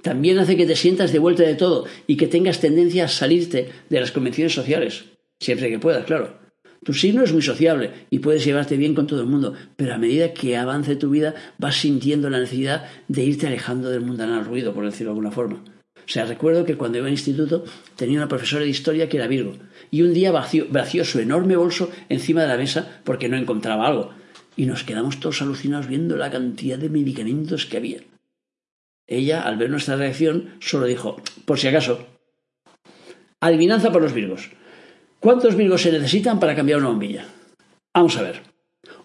[0.01, 3.67] También hace que te sientas de vuelta de todo y que tengas tendencia a salirte
[3.89, 5.03] de las convenciones sociales,
[5.41, 6.46] siempre que puedas, claro.
[6.87, 9.97] Tu signo es muy sociable y puedes llevarte bien con todo el mundo, pero a
[9.97, 14.73] medida que avance tu vida vas sintiendo la necesidad de irte alejando del mundanal ruido,
[14.73, 15.65] por decirlo de alguna forma.
[15.97, 17.65] O sea, recuerdo que cuando iba al instituto
[17.97, 19.51] tenía una profesora de historia que era Virgo
[19.91, 24.11] y un día vació, su enorme bolso encima de la mesa porque no encontraba algo.
[24.55, 27.99] Y nos quedamos todos alucinados viendo la cantidad de medicamentos que había.
[29.07, 32.07] Ella, al ver nuestra reacción, solo dijo, por si acaso.
[33.41, 34.51] Adivinanza por los Virgos.
[35.19, 37.25] ¿Cuántos Virgos se necesitan para cambiar una bombilla?
[37.93, 38.41] Vamos a ver.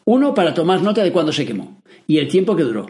[0.05, 2.87] Uno para tomar nota de cuándo se quemó y el tiempo que duró.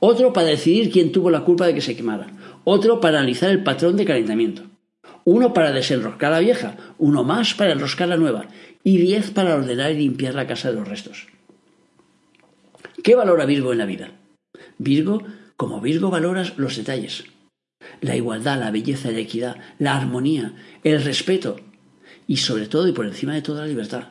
[0.00, 2.26] Otro para decidir quién tuvo la culpa de que se quemara
[2.68, 4.64] otro para analizar el patrón de calentamiento,
[5.24, 8.46] uno para desenroscar la vieja, uno más para enroscar la nueva
[8.82, 11.28] y diez para ordenar y limpiar la casa de los restos.
[13.04, 14.10] ¿Qué valora Virgo en la vida?
[14.78, 15.22] Virgo,
[15.56, 17.26] como Virgo, valoras los detalles,
[18.00, 21.60] la igualdad, la belleza, la equidad, la armonía, el respeto.
[22.26, 24.08] Y sobre todo y por encima de toda la libertad.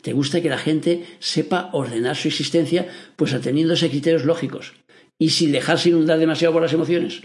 [0.00, 4.74] Te gusta que la gente sepa ordenar su existencia pues ateniéndose a criterios lógicos
[5.18, 7.22] y sin dejarse inundar demasiado por las emociones.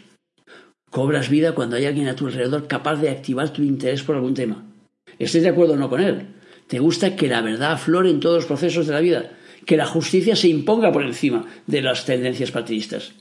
[0.90, 4.34] Cobras vida cuando hay alguien a tu alrededor capaz de activar tu interés por algún
[4.34, 4.66] tema.
[5.20, 6.28] Estés de acuerdo o no con él.
[6.68, 9.32] Te gusta que la verdad aflore en todos los procesos de la vida,
[9.66, 13.14] que la justicia se imponga por encima de las tendencias partidistas.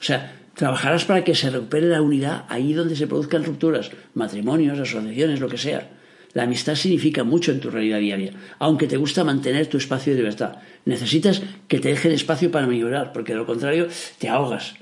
[0.00, 4.78] O sea, trabajarás para que se recupere la unidad ahí donde se produzcan rupturas, matrimonios,
[4.78, 5.90] asociaciones, lo que sea.
[6.34, 10.18] La amistad significa mucho en tu realidad diaria, aunque te gusta mantener tu espacio de
[10.18, 10.58] libertad.
[10.84, 13.88] Necesitas que te dejen espacio para mejorar, porque de lo contrario
[14.18, 14.74] te ahogas.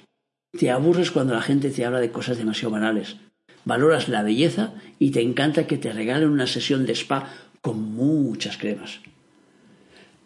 [0.58, 3.16] Te aburres cuando la gente te habla de cosas demasiado banales.
[3.64, 7.28] Valoras la belleza y te encanta que te regalen una sesión de spa
[7.60, 9.00] con muchas cremas.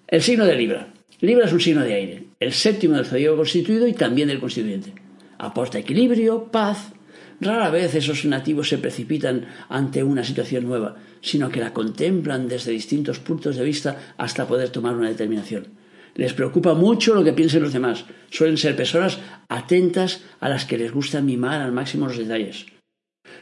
[0.07, 0.89] El signo de Libra.
[1.21, 4.93] Libra es un signo de aire, el séptimo del zodíaco constituido y también del constituyente.
[5.39, 6.93] Aporta equilibrio, paz.
[7.41, 12.73] Rara vez esos nativos se precipitan ante una situación nueva, sino que la contemplan desde
[12.73, 15.69] distintos puntos de vista hasta poder tomar una determinación.
[16.15, 18.05] Les preocupa mucho lo que piensen los demás.
[18.31, 22.67] Suelen ser personas atentas a las que les gusta mimar al máximo los detalles.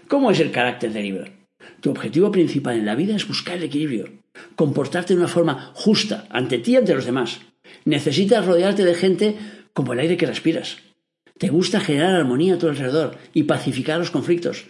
[0.06, 1.32] ¿Cómo es el carácter de Libra?
[1.80, 4.08] Tu objetivo principal en la vida es buscar el equilibrio,
[4.56, 7.40] comportarte de una forma justa ante ti y ante los demás.
[7.84, 9.36] Necesitas rodearte de gente
[9.72, 10.78] como el aire que respiras.
[11.38, 14.66] Te gusta generar armonía a tu alrededor y pacificar los conflictos.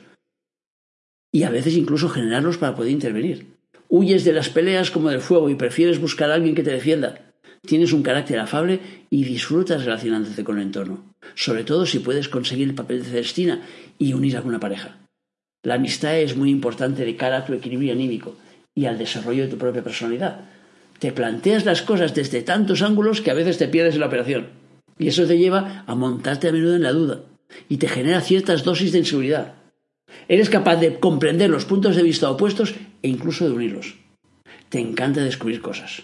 [1.33, 3.47] Y a veces incluso generarlos para poder intervenir.
[3.88, 7.33] Huyes de las peleas como del fuego y prefieres buscar a alguien que te defienda.
[7.67, 12.69] Tienes un carácter afable y disfrutas relacionándote con el entorno, sobre todo si puedes conseguir
[12.69, 13.62] el papel de Celestina
[13.99, 14.99] y unir a una pareja.
[15.64, 18.37] La amistad es muy importante de cara a tu equilibrio anímico
[18.75, 20.45] y al desarrollo de tu propia personalidad.
[20.99, 24.47] Te planteas las cosas desde tantos ángulos que a veces te pierdes en la operación.
[24.99, 27.23] Y eso te lleva a montarte a menudo en la duda
[27.69, 29.55] y te genera ciertas dosis de inseguridad.
[30.29, 33.97] Eres capaz de comprender los puntos de vista opuestos e incluso de unirlos.
[34.68, 36.03] Te encanta descubrir cosas.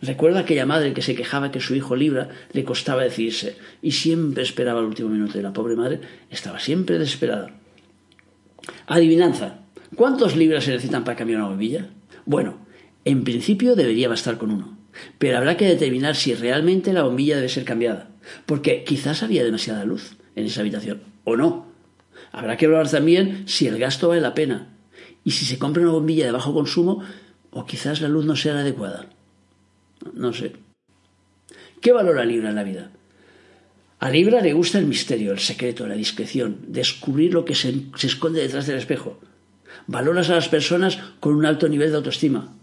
[0.00, 4.42] Recuerda aquella madre que se quejaba que su hijo Libra le costaba decidirse y siempre
[4.42, 7.50] esperaba el último minuto y la pobre madre estaba siempre desesperada.
[8.86, 9.60] Adivinanza.
[9.96, 11.86] ¿Cuántos libras se necesitan para cambiar una bombilla?
[12.26, 12.58] Bueno,
[13.04, 14.76] en principio debería bastar con uno,
[15.18, 18.10] pero habrá que determinar si realmente la bombilla debe ser cambiada,
[18.44, 21.67] porque quizás había demasiada luz en esa habitación, o no.
[22.32, 24.68] Habrá que evaluar también si el gasto vale la pena,
[25.24, 27.02] y si se compra una bombilla de bajo consumo,
[27.50, 29.06] o quizás la luz no sea la adecuada.
[30.14, 30.52] No sé.
[31.80, 32.90] ¿Qué valora Libra en la vida?
[34.00, 38.40] A Libra le gusta el misterio, el secreto, la discreción, descubrir lo que se, esconde
[38.40, 39.18] detrás del espejo.
[39.86, 42.54] Valoras a las personas con un alto nivel de autoestima,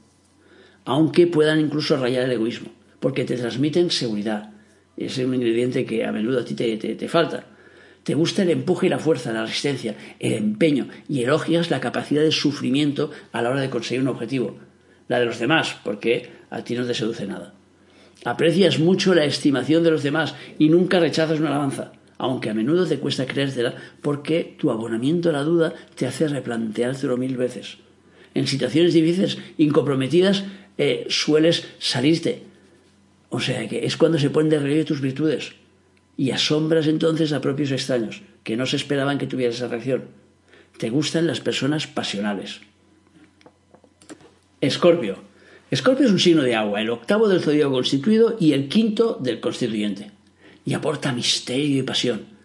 [0.86, 4.54] aunque puedan incluso rayar el egoísmo, porque te transmiten seguridad.
[4.95, 7.54] Es un ingrediente que a menudo a ti te, te falta.
[8.05, 12.21] Te gusta el empuje y la fuerza, la resistencia, el empeño y elogias la capacidad
[12.21, 14.57] de sufrimiento a la hora de conseguir un objetivo.
[15.07, 17.55] La de los demás, porque a ti no te seduce nada.
[18.23, 22.85] Aprecias mucho la estimación de los demás y nunca rechazas una alabanza, aunque a menudo
[22.85, 27.79] te cuesta creértela porque tu abonamiento a la duda te hace replanteártelo mil veces.
[28.35, 30.43] En situaciones difíciles, incomprometidas,
[30.77, 32.43] eh, sueles salirte.
[33.29, 35.55] O sea que es cuando se ponen de tus virtudes
[36.17, 40.06] y asombras entonces a propios extraños que no se esperaban que tuvieras esa reacción.
[40.78, 42.62] Te gustan las personas pasionales.
[44.62, 45.17] Escorpio.
[45.71, 49.39] Escorpio es un signo de agua, el octavo del zodíaco constituido y el quinto del
[49.39, 50.12] constituyente,
[50.63, 52.36] y aporta misterio y pasión.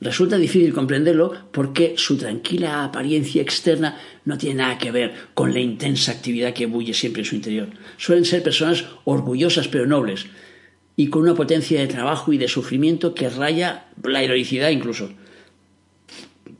[0.00, 5.60] Resulta difícil comprenderlo porque su tranquila apariencia externa no tiene nada que ver con la
[5.60, 7.68] intensa actividad que bulle siempre en su interior.
[7.98, 10.26] Suelen ser personas orgullosas pero nobles
[11.00, 15.08] y con una potencia de trabajo y de sufrimiento que raya la heroicidad incluso.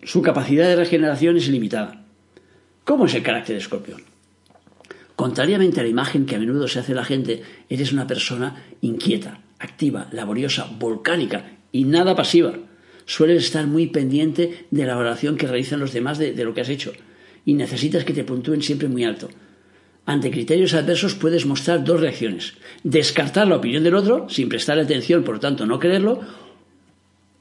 [0.03, 2.07] Su capacidad de regeneración es ilimitada.
[2.85, 3.98] ¿Cómo es el carácter de Escorpio?
[5.14, 9.42] Contrariamente a la imagen que a menudo se hace la gente, eres una persona inquieta,
[9.59, 12.55] activa, laboriosa, volcánica y nada pasiva.
[13.05, 16.70] Sueles estar muy pendiente de la valoración que realizan los demás de, lo que has
[16.70, 16.94] hecho
[17.44, 19.29] y necesitas que te puntúen siempre muy alto.
[20.10, 22.54] Ante criterios adversos puedes mostrar dos reacciones.
[22.82, 26.18] Descartar la opinión del otro, sin prestar atención, por tanto no creerlo,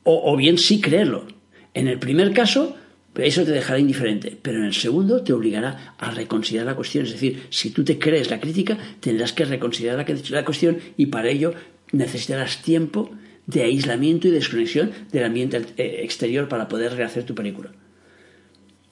[0.03, 1.25] o, o bien sí creerlo.
[1.73, 2.77] En el primer caso,
[3.15, 7.05] eso te dejará indiferente, pero en el segundo te obligará a reconsiderar la cuestión.
[7.05, 11.29] Es decir, si tú te crees la crítica, tendrás que reconsiderar la cuestión y para
[11.29, 11.55] ello
[11.91, 13.09] necesitarás tiempo
[13.47, 17.71] de aislamiento y desconexión del ambiente eh, exterior para poder rehacer tu película.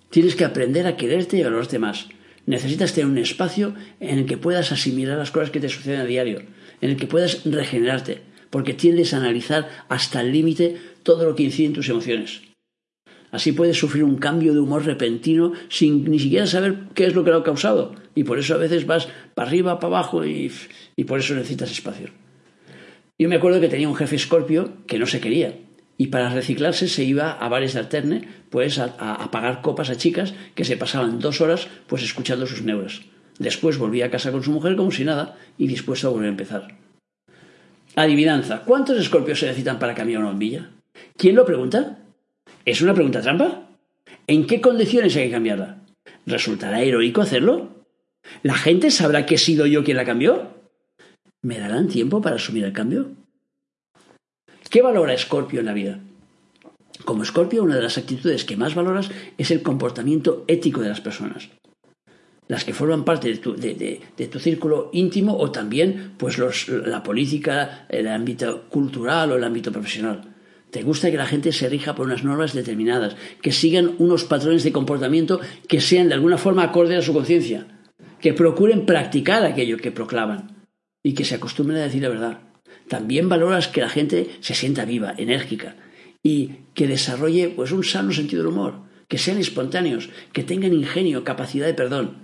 [0.10, 2.08] Tienes que aprender a quererte y a valorarte más.
[2.48, 6.06] Necesitas tener un espacio en el que puedas asimilar las cosas que te suceden a
[6.06, 6.42] diario,
[6.82, 11.44] en el que puedas regenerarte, porque tiendes a analizar hasta el límite todo lo que
[11.44, 12.42] incide en tus emociones.
[13.32, 17.26] Así puedes sufrir un cambio de humor repentino sin ni siquiera saber qué es lo
[17.26, 17.94] que lo ha causado.
[18.16, 20.50] Y por eso a veces vas para arriba, para abajo y,
[20.96, 22.10] y por eso necesitas espacio.
[23.20, 25.54] Yo me acuerdo que tenía un jefe escorpio que no se quería.
[25.98, 29.98] Y para reciclarse se iba a bares de alterne, pues a, a, pagar copas a
[29.98, 33.02] chicas que se pasaban dos horas pues escuchando sus neuras.
[33.40, 36.32] Después volvía a casa con su mujer como si nada y dispuesto a volver a
[36.32, 36.68] empezar.
[37.96, 38.64] Adivinanza.
[38.64, 40.70] ¿Cuántos escorpios se necesitan para cambiar una bombilla?
[41.16, 41.98] ¿Quién lo pregunta?
[42.64, 43.70] ¿Es una pregunta trampa?
[44.28, 45.80] ¿En qué condiciones hay que cambiarla?
[46.26, 47.70] ¿Resultará heroico hacerlo?
[48.44, 50.54] ¿La gente sabrá que he sido yo quien la cambió?
[51.42, 53.12] ¿Me darán tiempo para asumir el cambio?
[54.70, 56.00] ¿Qué valora Escorpio en la vida?
[57.06, 61.00] Como Escorpio, una de las actitudes que más valoras es el comportamiento ético de las
[61.00, 61.50] personas.
[62.50, 68.64] Las que forman parte de tu, círculo íntimo o también pues la política, el ámbito
[68.70, 70.34] cultural o el ámbito profesional.
[70.72, 74.64] Te gusta que la gente se rija por unas normas determinadas, que sigan unos patrones
[74.64, 77.68] de comportamiento que sean de alguna forma acordes a su conciencia,
[78.20, 80.68] que procuren practicar aquello que proclaman
[81.04, 82.47] y que se acostumbren a decir la verdad.
[82.88, 85.76] También valoras que la gente se sienta viva, enérgica
[86.24, 91.24] y que desarrolle pues un sano sentido del humor, que sean espontáneos, que tengan ingenio,
[91.24, 92.18] capacidad de perdón.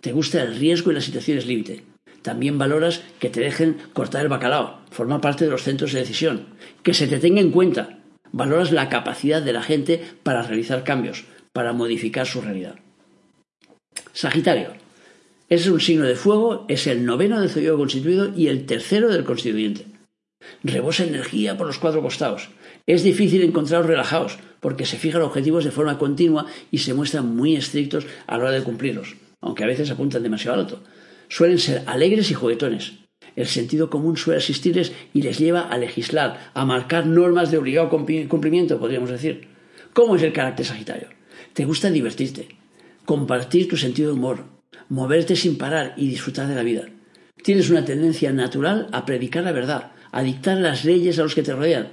[0.00, 1.84] Te gusta el riesgo y las situaciones límite.
[2.22, 6.46] También valoras que te dejen cortar el bacalao, forma parte de los centros de decisión,
[6.82, 7.98] que se te tenga en cuenta.
[8.32, 12.76] Valoras la capacidad de la gente para realizar cambios, para modificar su realidad.
[14.12, 14.81] Sagitario.
[15.52, 19.24] Es un signo de fuego, es el noveno del zodíaco constituido y el tercero del
[19.24, 19.84] constituyente.
[20.62, 22.48] Rebosa energía por los cuatro costados.
[22.86, 27.54] Es difícil encontrarlos relajados porque se fijan objetivos de forma continua y se muestran muy
[27.54, 30.82] estrictos a la hora de cumplirlos, aunque a veces apuntan demasiado alto.
[31.28, 32.94] Suelen ser alegres y juguetones.
[33.36, 37.90] El sentido común suele asistirles y les lleva a legislar, a marcar normas de obligado
[37.90, 39.48] cumplimiento, podríamos decir.
[39.92, 41.08] ¿Cómo es el carácter sagitario?
[41.52, 42.48] Te gusta divertirte,
[43.04, 44.61] compartir tu sentido de humor,
[44.92, 46.84] moverte sin parar y disfrutar de la vida.
[47.42, 51.42] Tienes una tendencia natural a predicar la verdad, a dictar las leyes a los que
[51.42, 51.88] te rodean,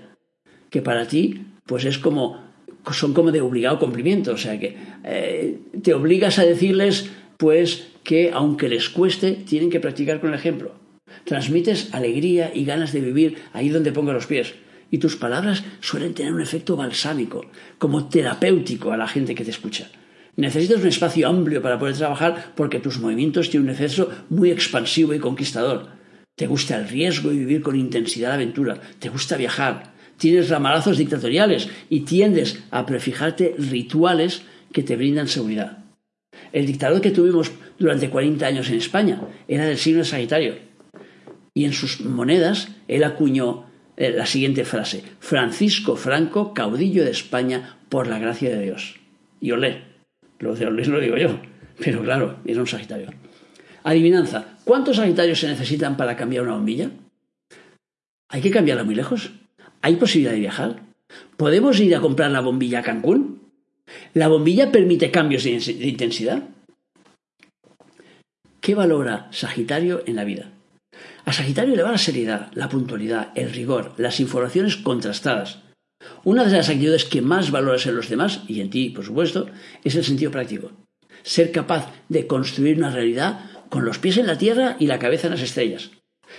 [0.70, 2.50] que para ti pues es como
[2.92, 8.32] son como de obligado cumplimiento, o sea que eh, te obligas a decirles pues que
[8.34, 10.76] aunque les cueste tienen que practicar con el ejemplo.
[11.24, 14.56] Transmites alegría y ganas de vivir ahí donde ponga los pies.
[14.92, 17.46] Y tus palabras suelen tener un efecto balsámico,
[17.78, 19.90] como terapéutico a la gente que te escucha.
[20.40, 25.14] Necesitas un espacio amplio para poder trabajar porque tus movimientos tienen un efecto muy expansivo
[25.14, 25.88] y conquistador.
[26.38, 28.80] Te gusta el riesgo y vivir con intensidad la aventura.
[29.00, 29.92] Te gusta viajar.
[30.16, 35.80] Tienes ramalazos dictatoriales y tiendes a prefijarte rituales que te brindan seguridad.
[36.54, 40.56] El dictador que tuvimos durante 40 años en España era del signo de Sagitario.
[41.54, 43.66] Y en sus monedas él acuñó
[43.98, 49.02] eh, la siguiente frase: Francisco Franco, caudillo de España por la gracia de Dios.
[49.42, 49.89] Y olé.
[50.40, 51.40] Lo lo digo yo,
[51.80, 53.10] pero claro, es un Sagitario.
[53.84, 56.92] Adivinanza, ¿cuántos Sagitarios se necesitan para cambiar una bombilla?
[58.30, 59.32] ¿Hay que cambiarla muy lejos?
[59.82, 60.82] ¿Hay posibilidad de viajar?
[61.38, 63.42] ¿Podemos ir a comprar la bombilla a Cancún?
[64.14, 66.44] ¿La bombilla permite cambios de intensidad?
[68.62, 70.52] ¿Qué valora Sagitario en la vida?
[71.26, 75.60] A Sagitario le va la seriedad, la puntualidad, el rigor, las informaciones contrastadas,
[76.24, 79.48] una de las actitudes que más valoras en los demás, y en ti, por supuesto,
[79.84, 80.72] es el sentido práctico.
[81.24, 85.28] Ser capaz de construir una realidad con los pies en la tierra y la cabeza
[85.28, 85.92] en las estrellas.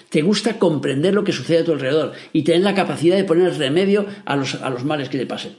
[0.09, 3.57] Te gusta comprender lo que sucede a tu alrededor y tener la capacidad de poner
[3.59, 5.57] remedio a los, males que te pasen.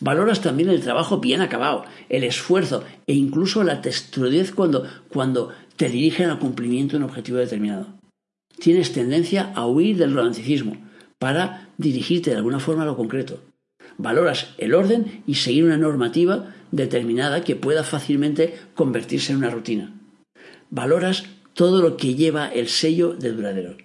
[0.00, 6.30] Valoras también el trabajo bien acabado, el esfuerzo e incluso la testudez cuando te dirigen
[6.30, 7.98] al cumplimiento de un objetivo determinado.
[8.58, 10.89] Tienes tendencia a huir del romanticismo
[11.20, 13.42] para dirigirte de alguna forma a lo concreto.
[13.98, 19.92] Valoras el orden y seguir una normativa determinada que pueda fácilmente convertirse en una rutina.
[20.70, 23.76] Valoras todo lo que lleva el sello de duradero.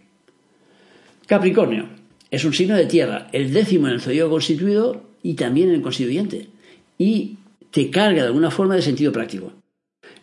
[1.28, 1.90] Capricornio
[2.32, 5.82] es un signo de tierra, el décimo en el zodíaco constituido y también en el
[5.82, 6.48] constituyente,
[6.98, 7.38] y
[7.72, 9.52] te carga de alguna forma de sentido práctico.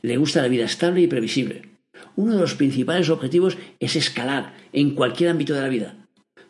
[0.00, 1.68] Le gusta la vida estable y previsible.
[2.16, 6.01] Uno de los principales objetivos es escalar en cualquier ámbito de la vida.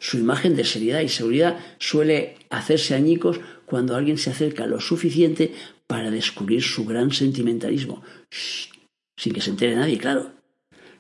[0.03, 5.53] Su imagen de seriedad y seguridad suele hacerse añicos cuando alguien se acerca lo suficiente
[5.87, 8.03] para descubrir su gran sentimentalismo,
[9.17, 10.33] sin que se entere nadie, claro.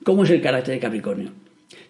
[0.05, 1.33] ¿Cómo es el carácter de Capricornio?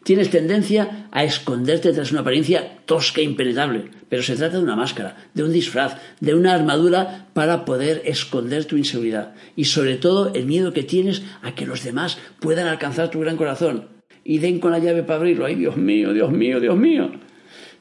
[0.05, 4.75] Tienes tendencia a esconderte tras una apariencia tosca e impenetrable, pero se trata de una
[4.75, 10.33] máscara, de un disfraz, de una armadura para poder esconder tu inseguridad y sobre todo
[10.33, 13.93] el miedo que tienes a que los demás puedan alcanzar tu gran corazón
[14.25, 15.45] y den con la llave para abrirlo.
[15.45, 17.11] ¡Ay, Dios mío, Dios mío, Dios mío!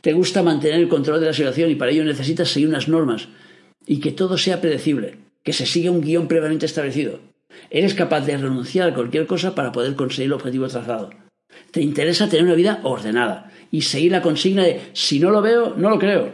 [0.02, 3.28] Te gusta mantener el control de la situación y para ello necesitas seguir unas normas
[3.86, 7.20] y que todo sea predecible, que se siga un guion previamente establecido.
[7.70, 11.12] Eres capaz de renunciar a cualquier cosa para poder conseguir el objetivo trazado.
[11.72, 15.76] Te interesa tener una vida ordenada y seguir la consigna de si no lo veo,
[15.78, 16.34] no lo creo.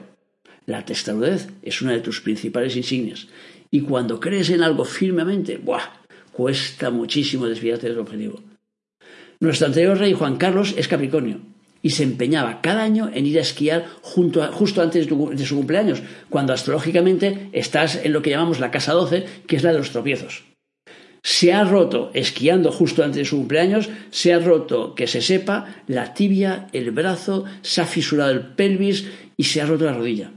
[0.66, 3.28] La testarudez es una de tus principales insignias
[3.70, 5.82] y cuando crees en algo firmemente, ¡buah!
[6.32, 8.42] cuesta muchísimo desviarte del objetivo.
[9.40, 11.42] Nuestro anterior rey Juan Carlos es Capricornio
[11.84, 14.42] y se empeñaba cada año en ir a esquiar justo
[14.82, 19.56] antes de, su cumpleaños, cuando astrológicamente estás en lo que llamamos la casa 12, que
[19.56, 20.44] es la de los tropiezos.
[21.22, 25.84] Se ha roto esquiando justo antes de su cumpleaños, se ha roto, que se sepa,
[25.88, 30.32] la tibia, el brazo, se ha fisurado el pelvis y se ha roto la rodilla.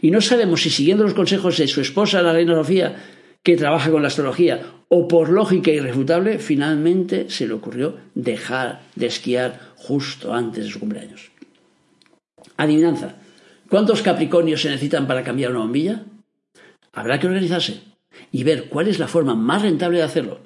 [0.00, 2.96] Y no sabemos si siguiendo los consejos de su esposa, la reina Sofía,
[3.42, 4.60] que trabaja con la astrología,
[4.92, 10.80] o por lógica irrefutable, finalmente se le ocurrió dejar de esquiar justo antes de su
[10.80, 11.30] cumpleaños.
[12.56, 13.14] Adivinanza.
[13.68, 16.02] ¿Cuántos Capricornios se necesitan para cambiar una bombilla?
[16.92, 17.82] Habrá que organizarse
[18.32, 20.40] y ver cuál es la forma más rentable de hacerlo.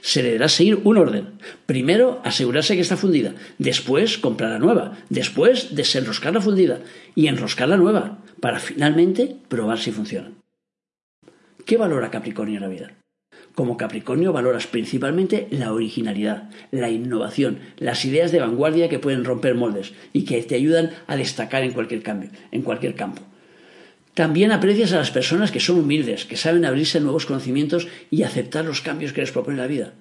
[0.00, 1.32] Se deberá seguir un orden.
[1.66, 3.34] Primero, asegurarse que está fundida.
[3.58, 4.96] Después, comprar la nueva.
[5.10, 6.80] Después, desenroscar la fundida.
[7.14, 8.18] Y enroscar la nueva.
[8.40, 10.32] Para finalmente probar si funciona.
[11.66, 12.99] ¿Qué valora Capricornio en la vida?
[13.54, 19.54] Como Capricornio valoras principalmente la originalidad, la innovación, las ideas de vanguardia que pueden romper
[19.54, 23.22] moldes y que te ayudan a destacar en cualquier cambio, en cualquier campo.
[24.14, 28.22] También aprecias a las personas que son humildes, que saben abrirse a nuevos conocimientos y
[28.22, 29.94] aceptar los cambios que les propone la vida.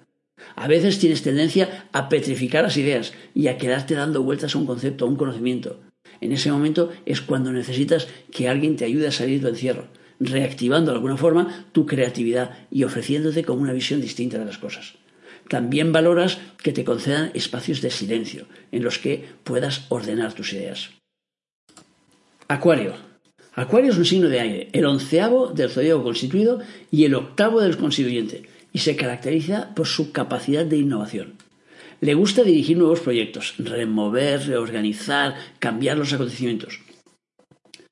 [0.55, 4.65] A veces tienes tendencia a petrificar las ideas y a quedarte dando vueltas a un
[4.65, 5.79] concepto, a un conocimiento.
[6.21, 9.87] En ese momento es cuando necesitas que alguien te ayude a salir de tu encierro,
[10.19, 14.95] reactivando de alguna forma tu creatividad y ofreciéndote como una visión distinta de las cosas.
[15.47, 20.91] También valoras que te concedan espacios de silencio en los que puedas ordenar tus ideas.
[22.47, 22.93] Acuario.
[23.55, 26.59] Acuario es un signo de aire, el onceavo del zodiaco constituido
[26.91, 31.33] y el octavo del constituyente, y se caracteriza por su capacidad de innovación.
[32.01, 36.79] Le gusta dirigir nuevos proyectos, remover, reorganizar, cambiar los acontecimientos.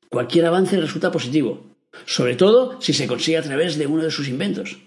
[0.09, 1.65] Cualquier avance resulta positivo,
[2.05, 4.77] sobre todo si se consigue a través de uno de sus inventos.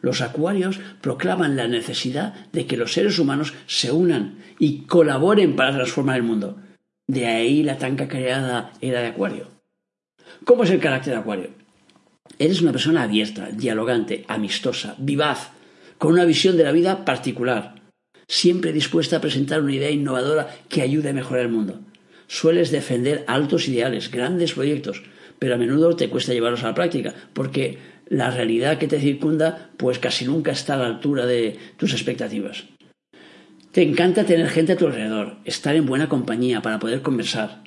[0.00, 5.74] Los acuarios proclaman la necesidad de que los seres humanos se unan y colaboren para
[5.74, 6.58] transformar el mundo.
[7.08, 9.48] De ahí la tan creada era de Acuario.
[10.44, 11.50] ¿Cómo es el carácter de Acuario?
[12.38, 15.50] Eres una persona abierta, dialogante, amistosa, vivaz,
[15.98, 17.74] con una visión de la vida particular,
[18.28, 21.80] siempre dispuesta a presentar una idea innovadora que ayude a mejorar el mundo.
[22.26, 25.02] Sueles defender altos ideales, grandes proyectos,
[25.38, 27.78] pero a menudo te cuesta llevarlos a la práctica, porque
[28.08, 32.64] la realidad que te circunda pues casi nunca está a la altura de tus expectativas.
[33.72, 37.62] Te encanta tener gente a tu alrededor, estar en buena compañía para poder conversar.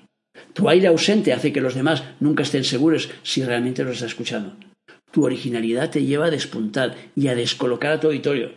[0.53, 4.55] Tu aire ausente hace que los demás nunca estén seguros si realmente los estás escuchando.
[5.11, 8.53] Tu originalidad te lleva a despuntar y a descolocar a tu auditorio.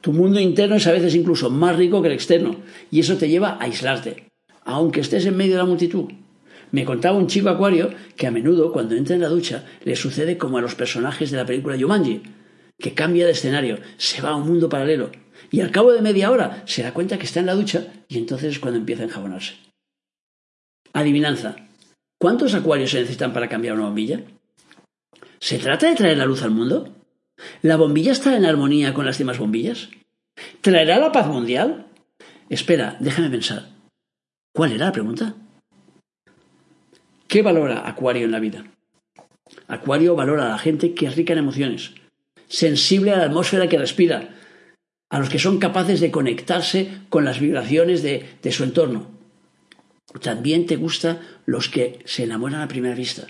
[0.00, 2.56] Tu mundo interno es a veces incluso más rico que el externo,
[2.90, 4.28] y eso te lleva a aislarte,
[4.64, 6.06] aunque estés en medio de la multitud.
[6.72, 10.38] Me contaba un chico acuario que a menudo cuando entra en la ducha le sucede
[10.38, 12.22] como a los personajes de la película Yumanji,
[12.78, 15.12] que cambia de escenario, se va a un mundo paralelo,
[15.50, 18.18] y al cabo de media hora se da cuenta que está en la ducha y
[18.18, 19.54] entonces es cuando empieza a enjabonarse.
[20.94, 21.56] Adivinanza.
[22.18, 24.22] ¿Cuántos acuarios se necesitan para cambiar una bombilla?
[25.40, 26.94] ¿Se trata de traer la luz al mundo?
[27.62, 29.90] ¿La bombilla está en armonía con las demás bombillas?
[30.60, 31.86] ¿Traerá la paz mundial?
[32.48, 33.70] Espera, déjame pensar.
[34.54, 35.34] ¿Cuál era la pregunta?
[37.32, 38.62] ¿Qué valora Acuario en la vida?
[39.66, 41.94] Acuario valora a la gente que es rica en emociones,
[42.46, 44.34] sensible a la atmósfera que respira,
[45.08, 49.12] a los que son capaces de conectarse con las vibraciones de, su entorno,
[50.20, 53.28] también te gustan los que se enamoran a primera vista,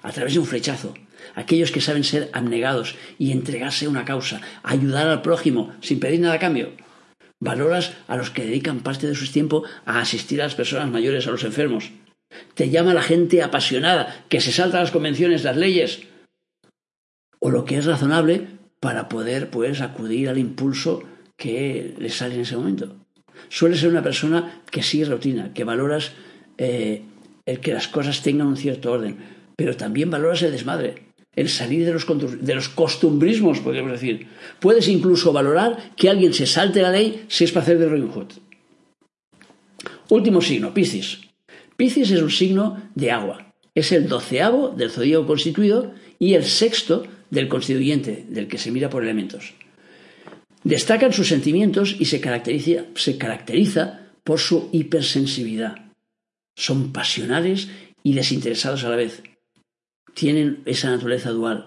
[0.00, 0.94] a través de un flechazo,
[1.34, 6.20] aquellos que saben ser abnegados y entregarse a una causa, ayudar al prójimo sin pedir
[6.20, 6.70] nada a cambio.
[7.38, 11.26] Valoras a los que dedican parte de su tiempo a asistir a las personas mayores,
[11.26, 11.92] a los enfermos.
[12.54, 16.02] Te llama la gente apasionada, que se salta las convenciones, las leyes,
[17.40, 18.46] o lo que es razonable
[18.80, 21.02] para poder pues acudir al impulso
[21.36, 22.96] que le sale en ese momento.
[23.48, 26.12] Suele ser una persona que sigue rutina, que valoras
[26.58, 27.02] eh,
[27.46, 29.16] el que las cosas tengan un cierto orden,
[29.56, 32.06] pero también valoras el desmadre, el salir de los,
[32.44, 34.28] de los costumbrismos, podríamos decir.
[34.60, 38.08] Puedes incluso valorar que alguien se salte la ley si es para hacer de Robin
[38.08, 38.32] Hood.
[40.10, 41.20] Último signo, Piscis.
[41.76, 43.52] Piscis es un signo de agua.
[43.74, 48.90] Es el doceavo del zodíaco constituido y el sexto del constituyente, del que se mira
[48.90, 49.54] por elementos.
[50.64, 55.90] Destacan sus sentimientos y se caracteriza, se caracteriza por su hipersensibilidad.
[56.54, 57.68] Son pasionales
[58.02, 59.22] y desinteresados a la vez.
[60.14, 61.66] tienen esa naturaleza dual.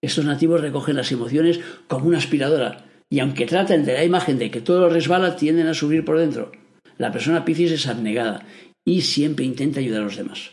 [0.00, 4.50] Estos nativos recogen las emociones como una aspiradora y aunque traten de la imagen de
[4.52, 6.52] que todo resbala, tienden a subir por dentro.
[6.96, 8.46] La persona Piscis es abnegada
[8.84, 10.50] y siempre intenta ayudar a los demás.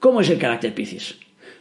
[0.00, 1.16] ¿Cómo es el carácter Piscis?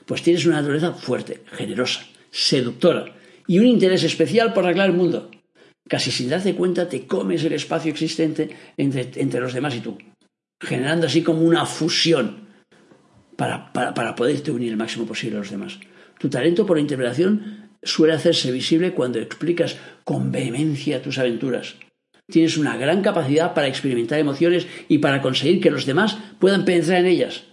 [0.06, 3.16] Pues tienes una naturaleza fuerte, generosa, seductora
[3.48, 5.32] y un interés especial por arreglar el mundo.
[5.88, 9.98] Casi sin darte cuenta te comes el espacio existente entre, entre los demás y tú,
[10.62, 12.48] generando así como una fusión
[13.36, 15.80] para, para, para poderte unir el máximo posible a los demás.
[16.20, 21.76] Tu talento por la interpretación suele hacerse visible cuando explicas con vehemencia tus aventuras.
[22.30, 27.00] Tienes una gran capacidad para experimentar emociones y para conseguir que los demás puedan penetrar
[27.00, 27.44] en ellas.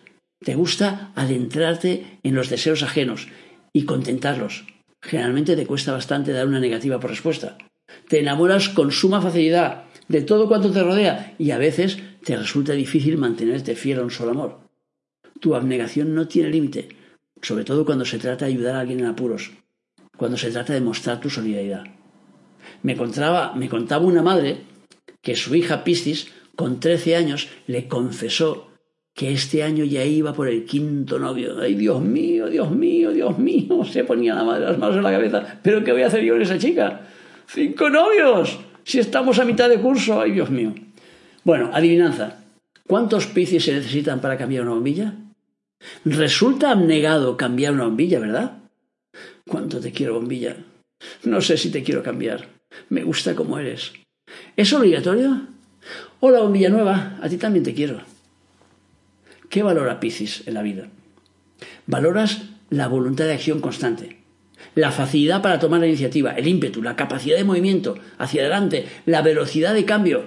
[0.40, 3.28] Te gusta adentrarte en los deseos ajenos
[3.72, 4.66] y contentarlos.
[5.00, 7.56] Generalmente te cuesta bastante dar una negativa por respuesta.
[8.08, 12.72] Te enamoras con suma facilidad de todo cuanto te rodea y a veces te resulta
[12.72, 14.60] difícil mantenerte fiel a un solo amor.
[15.40, 16.88] Tu abnegación no tiene límite,
[17.42, 19.52] sobre todo cuando se trata de ayudar a alguien en apuros,
[20.16, 21.84] cuando se trata de mostrar tu solidaridad.
[22.84, 23.54] Me contaba,
[24.00, 24.58] una madre
[25.22, 28.68] que su hija Piscis, con 13 años, le confesó
[29.14, 31.58] que este año ya iba por el quinto novio.
[31.58, 33.84] ¡Ay, Dios mío, Dios mío, Dios mío!
[33.90, 35.60] Se ponía la madre las manos en la cabeza.
[35.62, 37.08] ¿Pero qué voy a hacer yo con esa chica?
[37.46, 38.58] ¡Cinco novios!
[38.82, 40.74] Si estamos a mitad de curso, ¡ay, Dios mío!
[41.42, 42.44] Bueno, adivinanza.
[42.86, 45.14] ¿Cuántos piscis se necesitan para cambiar una bombilla?
[46.04, 48.58] Resulta abnegado cambiar una bombilla, ¿verdad?
[49.48, 50.58] ¿Cuánto te quiero, bombilla?
[51.22, 52.53] No sé si te quiero cambiar.
[52.88, 53.92] Me gusta como eres.
[54.56, 55.42] ¿Es obligatorio?
[56.20, 57.18] Hola, bombilla nueva.
[57.20, 58.00] A ti también te quiero.
[59.48, 60.88] ¿Qué valora Piscis en la vida?
[61.86, 64.18] Valoras la voluntad de acción constante,
[64.74, 69.22] la facilidad para tomar la iniciativa, el ímpetu, la capacidad de movimiento hacia adelante, la
[69.22, 70.24] velocidad de cambio,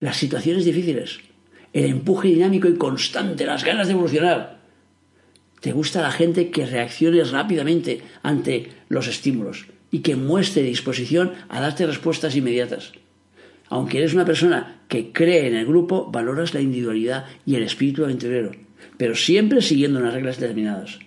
[0.00, 1.18] las situaciones difíciles,
[1.72, 4.60] el empuje dinámico y constante, las ganas de evolucionar.
[5.60, 11.60] Te gusta la gente que reaccione rápidamente ante los estímulos y que muestre disposición a
[11.60, 12.90] darte respuestas inmediatas.
[13.68, 18.02] Aunque eres una persona que cree en el grupo, valoras la individualidad y el espíritu
[18.02, 18.50] aventurero,
[18.96, 20.98] pero siempre siguiendo unas reglas determinadas.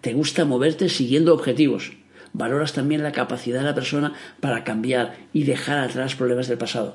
[0.00, 1.92] Te gusta moverte siguiendo objetivos.
[2.32, 6.94] Valoras también la capacidad de la persona para cambiar y dejar atrás problemas del pasado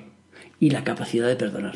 [0.59, 1.75] y la capacidad de perdonar.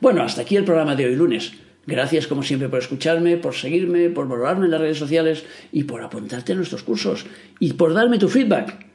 [0.00, 1.54] Bueno, hasta aquí el programa de hoy lunes.
[1.90, 6.04] Gracias como siempre por escucharme, por seguirme, por valorarme en las redes sociales y por
[6.04, 7.26] apuntarte a nuestros cursos
[7.58, 8.86] y por darme tu feedback.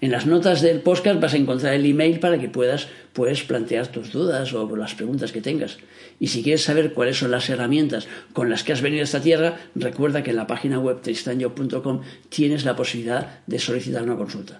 [0.00, 3.86] En las notas del podcast vas a encontrar el email para que puedas pues, plantear
[3.86, 5.78] tus dudas o las preguntas que tengas.
[6.18, 9.20] Y si quieres saber cuáles son las herramientas con las que has venido a esta
[9.20, 14.58] tierra, recuerda que en la página web tristanyo.com tienes la posibilidad de solicitar una consulta.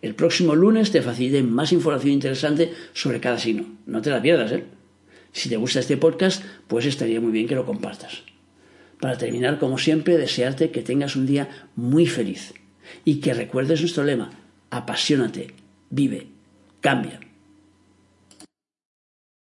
[0.00, 3.66] El próximo lunes te facilite más información interesante sobre cada signo.
[3.84, 4.77] No te la pierdas, ¿eh?
[5.38, 8.24] Si te gusta este podcast, pues estaría muy bien que lo compartas.
[9.00, 12.54] Para terminar, como siempre, desearte que tengas un día muy feliz
[13.04, 14.30] y que recuerdes nuestro lema,
[14.70, 15.54] apasionate,
[15.90, 16.26] vive,
[16.80, 17.20] cambia.